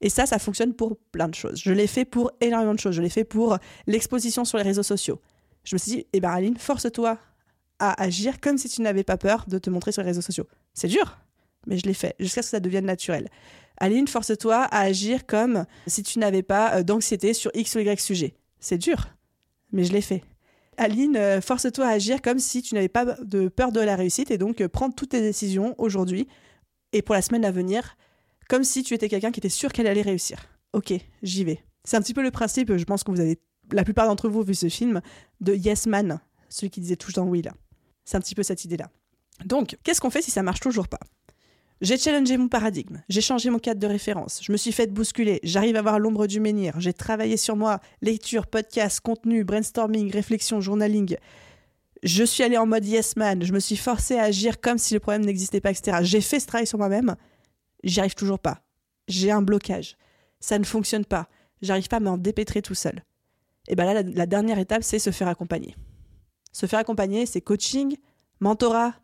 Et 0.00 0.08
ça, 0.08 0.24
ça 0.24 0.38
fonctionne 0.38 0.72
pour 0.72 0.96
plein 1.12 1.28
de 1.28 1.34
choses. 1.34 1.60
Je 1.62 1.72
l'ai 1.72 1.86
fait 1.86 2.06
pour 2.06 2.32
énormément 2.40 2.72
de 2.72 2.78
choses. 2.78 2.94
Je 2.94 3.02
l'ai 3.02 3.10
fait 3.10 3.24
pour 3.24 3.58
l'exposition 3.86 4.46
sur 4.46 4.56
les 4.56 4.64
réseaux 4.64 4.82
sociaux. 4.82 5.20
Je 5.64 5.74
me 5.74 5.78
suis 5.78 5.92
dit, 5.92 6.06
eh 6.14 6.20
ben 6.20 6.30
Aline, 6.30 6.56
force-toi 6.56 7.18
à 7.80 8.00
agir 8.00 8.40
comme 8.40 8.58
si 8.58 8.68
tu 8.68 8.82
n'avais 8.82 9.04
pas 9.04 9.16
peur 9.16 9.44
de 9.48 9.58
te 9.58 9.70
montrer 9.70 9.92
sur 9.92 10.02
les 10.02 10.08
réseaux 10.08 10.20
sociaux. 10.20 10.46
C'est 10.74 10.88
dur, 10.88 11.18
mais 11.66 11.78
je 11.78 11.86
l'ai 11.86 11.94
fait 11.94 12.14
jusqu'à 12.20 12.42
ce 12.42 12.48
que 12.48 12.50
ça 12.50 12.60
devienne 12.60 12.86
naturel. 12.86 13.28
Aline, 13.78 14.06
force-toi 14.06 14.56
à 14.56 14.80
agir 14.80 15.26
comme 15.26 15.64
si 15.86 16.02
tu 16.02 16.18
n'avais 16.18 16.42
pas 16.42 16.76
euh, 16.76 16.82
d'anxiété 16.82 17.32
sur 17.32 17.50
X 17.54 17.74
ou 17.74 17.78
Y 17.80 18.00
sujet. 18.00 18.34
C'est 18.60 18.78
dur, 18.78 19.08
mais 19.72 19.84
je 19.84 19.92
l'ai 19.92 20.02
fait. 20.02 20.22
Aline, 20.76 21.16
euh, 21.16 21.40
force-toi 21.40 21.86
à 21.86 21.90
agir 21.90 22.22
comme 22.22 22.38
si 22.38 22.62
tu 22.62 22.74
n'avais 22.74 22.88
pas 22.88 23.04
de 23.04 23.48
peur 23.48 23.72
de 23.72 23.80
la 23.80 23.96
réussite 23.96 24.30
et 24.30 24.38
donc 24.38 24.60
euh, 24.60 24.68
prendre 24.68 24.94
toutes 24.94 25.10
tes 25.10 25.22
décisions 25.22 25.74
aujourd'hui 25.78 26.28
et 26.92 27.02
pour 27.02 27.14
la 27.14 27.22
semaine 27.22 27.44
à 27.44 27.50
venir 27.50 27.96
comme 28.48 28.64
si 28.64 28.82
tu 28.82 28.94
étais 28.94 29.08
quelqu'un 29.08 29.30
qui 29.30 29.40
était 29.40 29.48
sûr 29.48 29.72
qu'elle 29.72 29.86
allait 29.86 30.02
réussir. 30.02 30.40
Ok, 30.72 30.92
j'y 31.22 31.44
vais. 31.44 31.62
C'est 31.84 31.96
un 31.96 32.02
petit 32.02 32.14
peu 32.14 32.22
le 32.22 32.30
principe, 32.30 32.76
je 32.76 32.84
pense 32.84 33.04
que 33.04 33.10
vous 33.10 33.20
avez, 33.20 33.40
la 33.72 33.84
plupart 33.84 34.06
d'entre 34.06 34.28
vous, 34.28 34.42
vu 34.42 34.54
ce 34.54 34.68
film, 34.68 35.00
de 35.40 35.54
Yes 35.54 35.86
Man, 35.86 36.20
celui 36.48 36.70
qui 36.70 36.80
disait 36.80 36.96
touche 36.96 37.14
dans 37.14 37.26
oui 37.26 37.42
là. 37.42 37.52
C'est 38.10 38.16
un 38.16 38.20
petit 38.20 38.34
peu 38.34 38.42
cette 38.42 38.64
idée-là. 38.64 38.90
Donc, 39.44 39.76
qu'est-ce 39.84 40.00
qu'on 40.00 40.10
fait 40.10 40.20
si 40.20 40.32
ça 40.32 40.42
marche 40.42 40.58
toujours 40.58 40.88
pas? 40.88 40.98
J'ai 41.80 41.96
challengé 41.96 42.36
mon 42.36 42.48
paradigme, 42.48 43.00
j'ai 43.08 43.20
changé 43.20 43.50
mon 43.50 43.60
cadre 43.60 43.78
de 43.78 43.86
référence, 43.86 44.40
je 44.42 44.50
me 44.50 44.56
suis 44.56 44.72
fait 44.72 44.88
bousculer, 44.88 45.38
j'arrive 45.44 45.76
à 45.76 45.82
voir 45.82 46.00
l'ombre 46.00 46.26
du 46.26 46.40
menhir, 46.40 46.74
j'ai 46.80 46.92
travaillé 46.92 47.36
sur 47.36 47.54
moi, 47.54 47.78
lecture, 48.02 48.48
podcast, 48.48 49.00
contenu, 49.00 49.44
brainstorming, 49.44 50.10
réflexion, 50.10 50.60
journaling. 50.60 51.16
Je 52.02 52.24
suis 52.24 52.42
allé 52.42 52.58
en 52.58 52.66
mode 52.66 52.84
yes 52.84 53.14
man, 53.14 53.44
je 53.44 53.52
me 53.52 53.60
suis 53.60 53.76
forcé 53.76 54.16
à 54.16 54.24
agir 54.24 54.60
comme 54.60 54.76
si 54.76 54.92
le 54.92 54.98
problème 54.98 55.24
n'existait 55.24 55.60
pas, 55.60 55.70
etc. 55.70 55.98
J'ai 56.02 56.20
fait 56.20 56.40
ce 56.40 56.48
travail 56.48 56.66
sur 56.66 56.78
moi-même, 56.78 57.14
j'y 57.84 58.00
arrive 58.00 58.16
toujours 58.16 58.40
pas. 58.40 58.60
J'ai 59.06 59.30
un 59.30 59.40
blocage. 59.40 59.96
Ça 60.40 60.58
ne 60.58 60.64
fonctionne 60.64 61.04
pas. 61.04 61.28
J'arrive 61.62 61.86
pas 61.86 61.98
à 61.98 62.00
m'en 62.00 62.18
dépêtrer 62.18 62.60
tout 62.60 62.74
seul. 62.74 63.04
Et 63.68 63.76
bien 63.76 63.84
là, 63.84 63.94
la, 63.94 64.02
la 64.02 64.26
dernière 64.26 64.58
étape, 64.58 64.82
c'est 64.82 64.98
se 64.98 65.10
faire 65.10 65.28
accompagner. 65.28 65.76
Se 66.52 66.66
faire 66.66 66.78
accompagner, 66.78 67.26
c'est 67.26 67.40
coaching, 67.40 67.96
mentorat, 68.40 68.94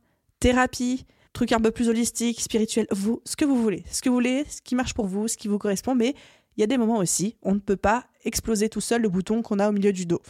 thérapie, 0.41 1.07
truc 1.33 1.53
un 1.53 1.61
peu 1.61 1.71
plus 1.71 1.89
holistique, 1.89 2.41
spirituel, 2.41 2.87
vous, 2.91 3.21
ce 3.25 3.37
que 3.37 3.45
vous 3.45 3.61
voulez, 3.61 3.85
ce 3.91 4.01
que 4.01 4.09
vous 4.09 4.15
voulez, 4.15 4.45
ce 4.49 4.63
qui 4.63 4.75
marche 4.75 4.95
pour 4.95 5.07
vous, 5.07 5.29
ce 5.29 5.37
qui 5.37 5.49
vous 5.49 5.59
correspond, 5.59 5.95
mais 5.95 6.15
il 6.57 6.61
y 6.61 6.65
a 6.65 6.67
des 6.67 6.79
moments 6.79 6.99
aussi, 6.99 7.37
on 7.43 7.55
ne 7.55 7.61
peut 7.61 7.77
pas 7.77 8.05
exploser 8.25 8.69
tout 8.69 8.81
seul 8.81 9.03
le 9.03 9.09
bouton 9.09 9.43
qu'on 9.43 9.59
a 9.59 9.69
au 9.69 9.73
milieu 9.73 9.93
du 9.93 10.07
dos. 10.07 10.23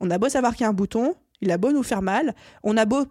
On 0.00 0.10
a 0.10 0.18
beau 0.18 0.28
savoir 0.28 0.54
qu'il 0.54 0.62
y 0.62 0.66
a 0.66 0.68
un 0.68 0.74
bouton, 0.74 1.14
il 1.40 1.50
a 1.50 1.58
beau 1.58 1.72
nous 1.72 1.82
faire 1.82 2.02
mal, 2.02 2.34
on 2.62 2.76
a 2.76 2.84
beau 2.84 3.04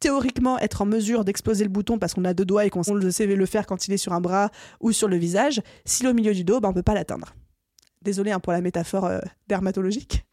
théoriquement 0.00 0.58
être 0.58 0.82
en 0.82 0.86
mesure 0.86 1.24
d'exploser 1.24 1.64
le 1.64 1.70
bouton 1.70 1.98
parce 1.98 2.14
qu'on 2.14 2.24
a 2.24 2.34
deux 2.34 2.44
doigts 2.44 2.66
et 2.66 2.70
qu'on 2.70 2.82
sait 2.82 3.26
le 3.26 3.46
faire 3.46 3.66
quand 3.66 3.88
il 3.88 3.94
est 3.94 3.98
sur 3.98 4.12
un 4.12 4.20
bras 4.20 4.50
ou 4.80 4.92
sur 4.92 5.08
le 5.08 5.16
visage, 5.16 5.62
s'il 5.84 6.06
est 6.06 6.10
au 6.10 6.14
milieu 6.14 6.34
du 6.34 6.44
dos, 6.44 6.60
ben 6.60 6.68
on 6.68 6.72
peut 6.72 6.82
pas 6.82 6.94
l'atteindre. 6.94 7.34
Désolé 8.02 8.30
hein, 8.30 8.40
pour 8.40 8.52
la 8.52 8.60
métaphore 8.60 9.06
euh, 9.06 9.20
dermatologique. 9.48 10.24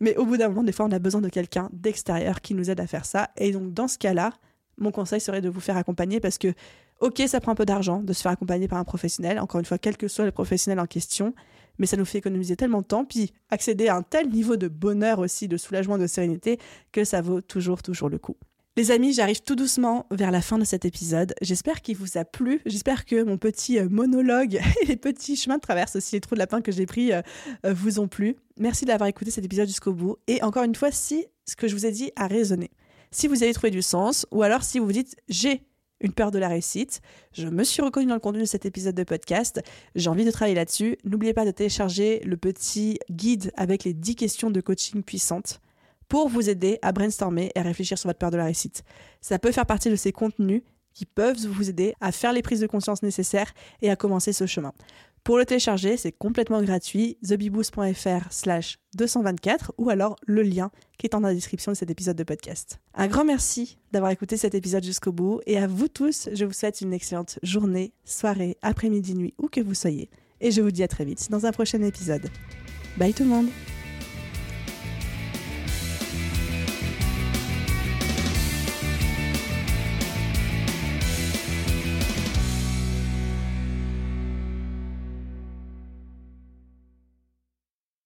Mais 0.00 0.16
au 0.16 0.24
bout 0.24 0.36
d'un 0.36 0.48
moment, 0.48 0.62
des 0.62 0.72
fois, 0.72 0.86
on 0.86 0.92
a 0.92 0.98
besoin 0.98 1.20
de 1.20 1.28
quelqu'un 1.28 1.68
d'extérieur 1.72 2.40
qui 2.40 2.54
nous 2.54 2.70
aide 2.70 2.80
à 2.80 2.86
faire 2.86 3.04
ça. 3.04 3.30
Et 3.36 3.52
donc, 3.52 3.72
dans 3.72 3.88
ce 3.88 3.98
cas-là, 3.98 4.32
mon 4.78 4.90
conseil 4.90 5.20
serait 5.20 5.40
de 5.40 5.48
vous 5.48 5.60
faire 5.60 5.76
accompagner 5.76 6.20
parce 6.20 6.38
que, 6.38 6.52
ok, 7.00 7.22
ça 7.26 7.40
prend 7.40 7.52
un 7.52 7.56
peu 7.56 7.64
d'argent 7.64 8.00
de 8.00 8.12
se 8.12 8.22
faire 8.22 8.32
accompagner 8.32 8.68
par 8.68 8.78
un 8.78 8.84
professionnel, 8.84 9.38
encore 9.38 9.58
une 9.58 9.64
fois, 9.64 9.78
quel 9.78 9.96
que 9.96 10.08
soit 10.08 10.24
le 10.24 10.32
professionnel 10.32 10.80
en 10.80 10.86
question, 10.86 11.34
mais 11.78 11.86
ça 11.86 11.96
nous 11.96 12.04
fait 12.04 12.18
économiser 12.18 12.56
tellement 12.56 12.82
de 12.82 12.86
temps, 12.86 13.04
puis 13.04 13.32
accéder 13.50 13.88
à 13.88 13.96
un 13.96 14.02
tel 14.02 14.28
niveau 14.30 14.56
de 14.56 14.68
bonheur 14.68 15.18
aussi, 15.18 15.48
de 15.48 15.56
soulagement, 15.56 15.98
de 15.98 16.06
sérénité, 16.06 16.58
que 16.92 17.04
ça 17.04 17.20
vaut 17.20 17.40
toujours, 17.40 17.82
toujours 17.82 18.08
le 18.08 18.18
coup. 18.18 18.36
Les 18.78 18.90
amis, 18.90 19.14
j'arrive 19.14 19.40
tout 19.40 19.56
doucement 19.56 20.04
vers 20.10 20.30
la 20.30 20.42
fin 20.42 20.58
de 20.58 20.64
cet 20.64 20.84
épisode. 20.84 21.34
J'espère 21.40 21.80
qu'il 21.80 21.96
vous 21.96 22.18
a 22.18 22.26
plu. 22.26 22.60
J'espère 22.66 23.06
que 23.06 23.22
mon 23.22 23.38
petit 23.38 23.78
euh, 23.78 23.88
monologue 23.88 24.60
et 24.82 24.84
les 24.84 24.96
petits 24.96 25.34
chemins 25.34 25.56
de 25.56 25.62
traverse 25.62 25.96
aussi, 25.96 26.14
les 26.14 26.20
trous 26.20 26.34
de 26.34 26.40
lapin 26.40 26.60
que 26.60 26.70
j'ai 26.70 26.84
pris, 26.84 27.10
euh, 27.10 27.22
euh, 27.64 27.72
vous 27.72 28.00
ont 28.00 28.06
plu. 28.06 28.36
Merci 28.58 28.84
d'avoir 28.84 29.08
écouté 29.08 29.30
cet 29.30 29.46
épisode 29.46 29.66
jusqu'au 29.66 29.94
bout. 29.94 30.18
Et 30.26 30.42
encore 30.42 30.62
une 30.62 30.74
fois, 30.74 30.90
si 30.90 31.24
ce 31.46 31.56
que 31.56 31.68
je 31.68 31.74
vous 31.74 31.86
ai 31.86 31.90
dit 31.90 32.12
a 32.16 32.26
résonné, 32.26 32.70
si 33.10 33.28
vous 33.28 33.42
avez 33.42 33.54
trouvé 33.54 33.70
du 33.70 33.80
sens, 33.80 34.26
ou 34.30 34.42
alors 34.42 34.62
si 34.62 34.78
vous 34.78 34.84
vous 34.84 34.92
dites 34.92 35.16
j'ai 35.26 35.62
une 36.02 36.12
peur 36.12 36.30
de 36.30 36.38
la 36.38 36.48
réussite, 36.48 37.00
je 37.32 37.48
me 37.48 37.64
suis 37.64 37.80
reconnue 37.80 38.08
dans 38.08 38.14
le 38.14 38.20
contenu 38.20 38.40
de 38.40 38.44
cet 38.44 38.66
épisode 38.66 38.94
de 38.94 39.04
podcast, 39.04 39.62
j'ai 39.94 40.10
envie 40.10 40.26
de 40.26 40.30
travailler 40.30 40.54
là-dessus, 40.54 40.98
n'oubliez 41.04 41.32
pas 41.32 41.46
de 41.46 41.50
télécharger 41.50 42.20
le 42.26 42.36
petit 42.36 42.98
guide 43.10 43.52
avec 43.56 43.84
les 43.84 43.94
10 43.94 44.16
questions 44.16 44.50
de 44.50 44.60
coaching 44.60 45.02
puissantes 45.02 45.60
pour 46.08 46.28
vous 46.28 46.48
aider 46.48 46.78
à 46.82 46.92
brainstormer 46.92 47.50
et 47.54 47.58
à 47.58 47.62
réfléchir 47.62 47.98
sur 47.98 48.08
votre 48.08 48.18
peur 48.18 48.30
de 48.30 48.36
la 48.36 48.44
réussite. 48.44 48.82
Ça 49.20 49.38
peut 49.38 49.52
faire 49.52 49.66
partie 49.66 49.90
de 49.90 49.96
ces 49.96 50.12
contenus 50.12 50.62
qui 50.94 51.04
peuvent 51.04 51.36
vous 51.46 51.68
aider 51.68 51.94
à 52.00 52.10
faire 52.10 52.32
les 52.32 52.42
prises 52.42 52.60
de 52.60 52.66
conscience 52.66 53.02
nécessaires 53.02 53.52
et 53.82 53.90
à 53.90 53.96
commencer 53.96 54.32
ce 54.32 54.46
chemin. 54.46 54.72
Pour 55.26 55.38
le 55.38 55.44
télécharger, 55.44 55.96
c'est 55.96 56.12
complètement 56.12 56.62
gratuit, 56.62 57.18
thebeboost.fr 57.26 58.30
slash 58.30 58.78
224 58.94 59.72
ou 59.76 59.90
alors 59.90 60.14
le 60.24 60.42
lien 60.42 60.70
qui 60.98 61.06
est 61.06 61.10
dans 61.10 61.18
la 61.18 61.34
description 61.34 61.72
de 61.72 61.76
cet 61.76 61.90
épisode 61.90 62.16
de 62.16 62.22
podcast. 62.22 62.78
Un 62.94 63.08
grand 63.08 63.24
merci 63.24 63.76
d'avoir 63.90 64.12
écouté 64.12 64.36
cet 64.36 64.54
épisode 64.54 64.84
jusqu'au 64.84 65.10
bout 65.10 65.40
et 65.44 65.58
à 65.58 65.66
vous 65.66 65.88
tous, 65.88 66.28
je 66.32 66.44
vous 66.44 66.52
souhaite 66.52 66.80
une 66.80 66.92
excellente 66.92 67.40
journée, 67.42 67.92
soirée, 68.04 68.56
après-midi, 68.62 69.14
nuit, 69.14 69.34
où 69.38 69.48
que 69.48 69.60
vous 69.60 69.74
soyez. 69.74 70.10
Et 70.40 70.52
je 70.52 70.62
vous 70.62 70.70
dis 70.70 70.84
à 70.84 70.88
très 70.88 71.04
vite 71.04 71.28
dans 71.28 71.44
un 71.44 71.50
prochain 71.50 71.82
épisode. 71.82 72.30
Bye 72.96 73.12
tout 73.12 73.24
le 73.24 73.30
monde 73.30 73.48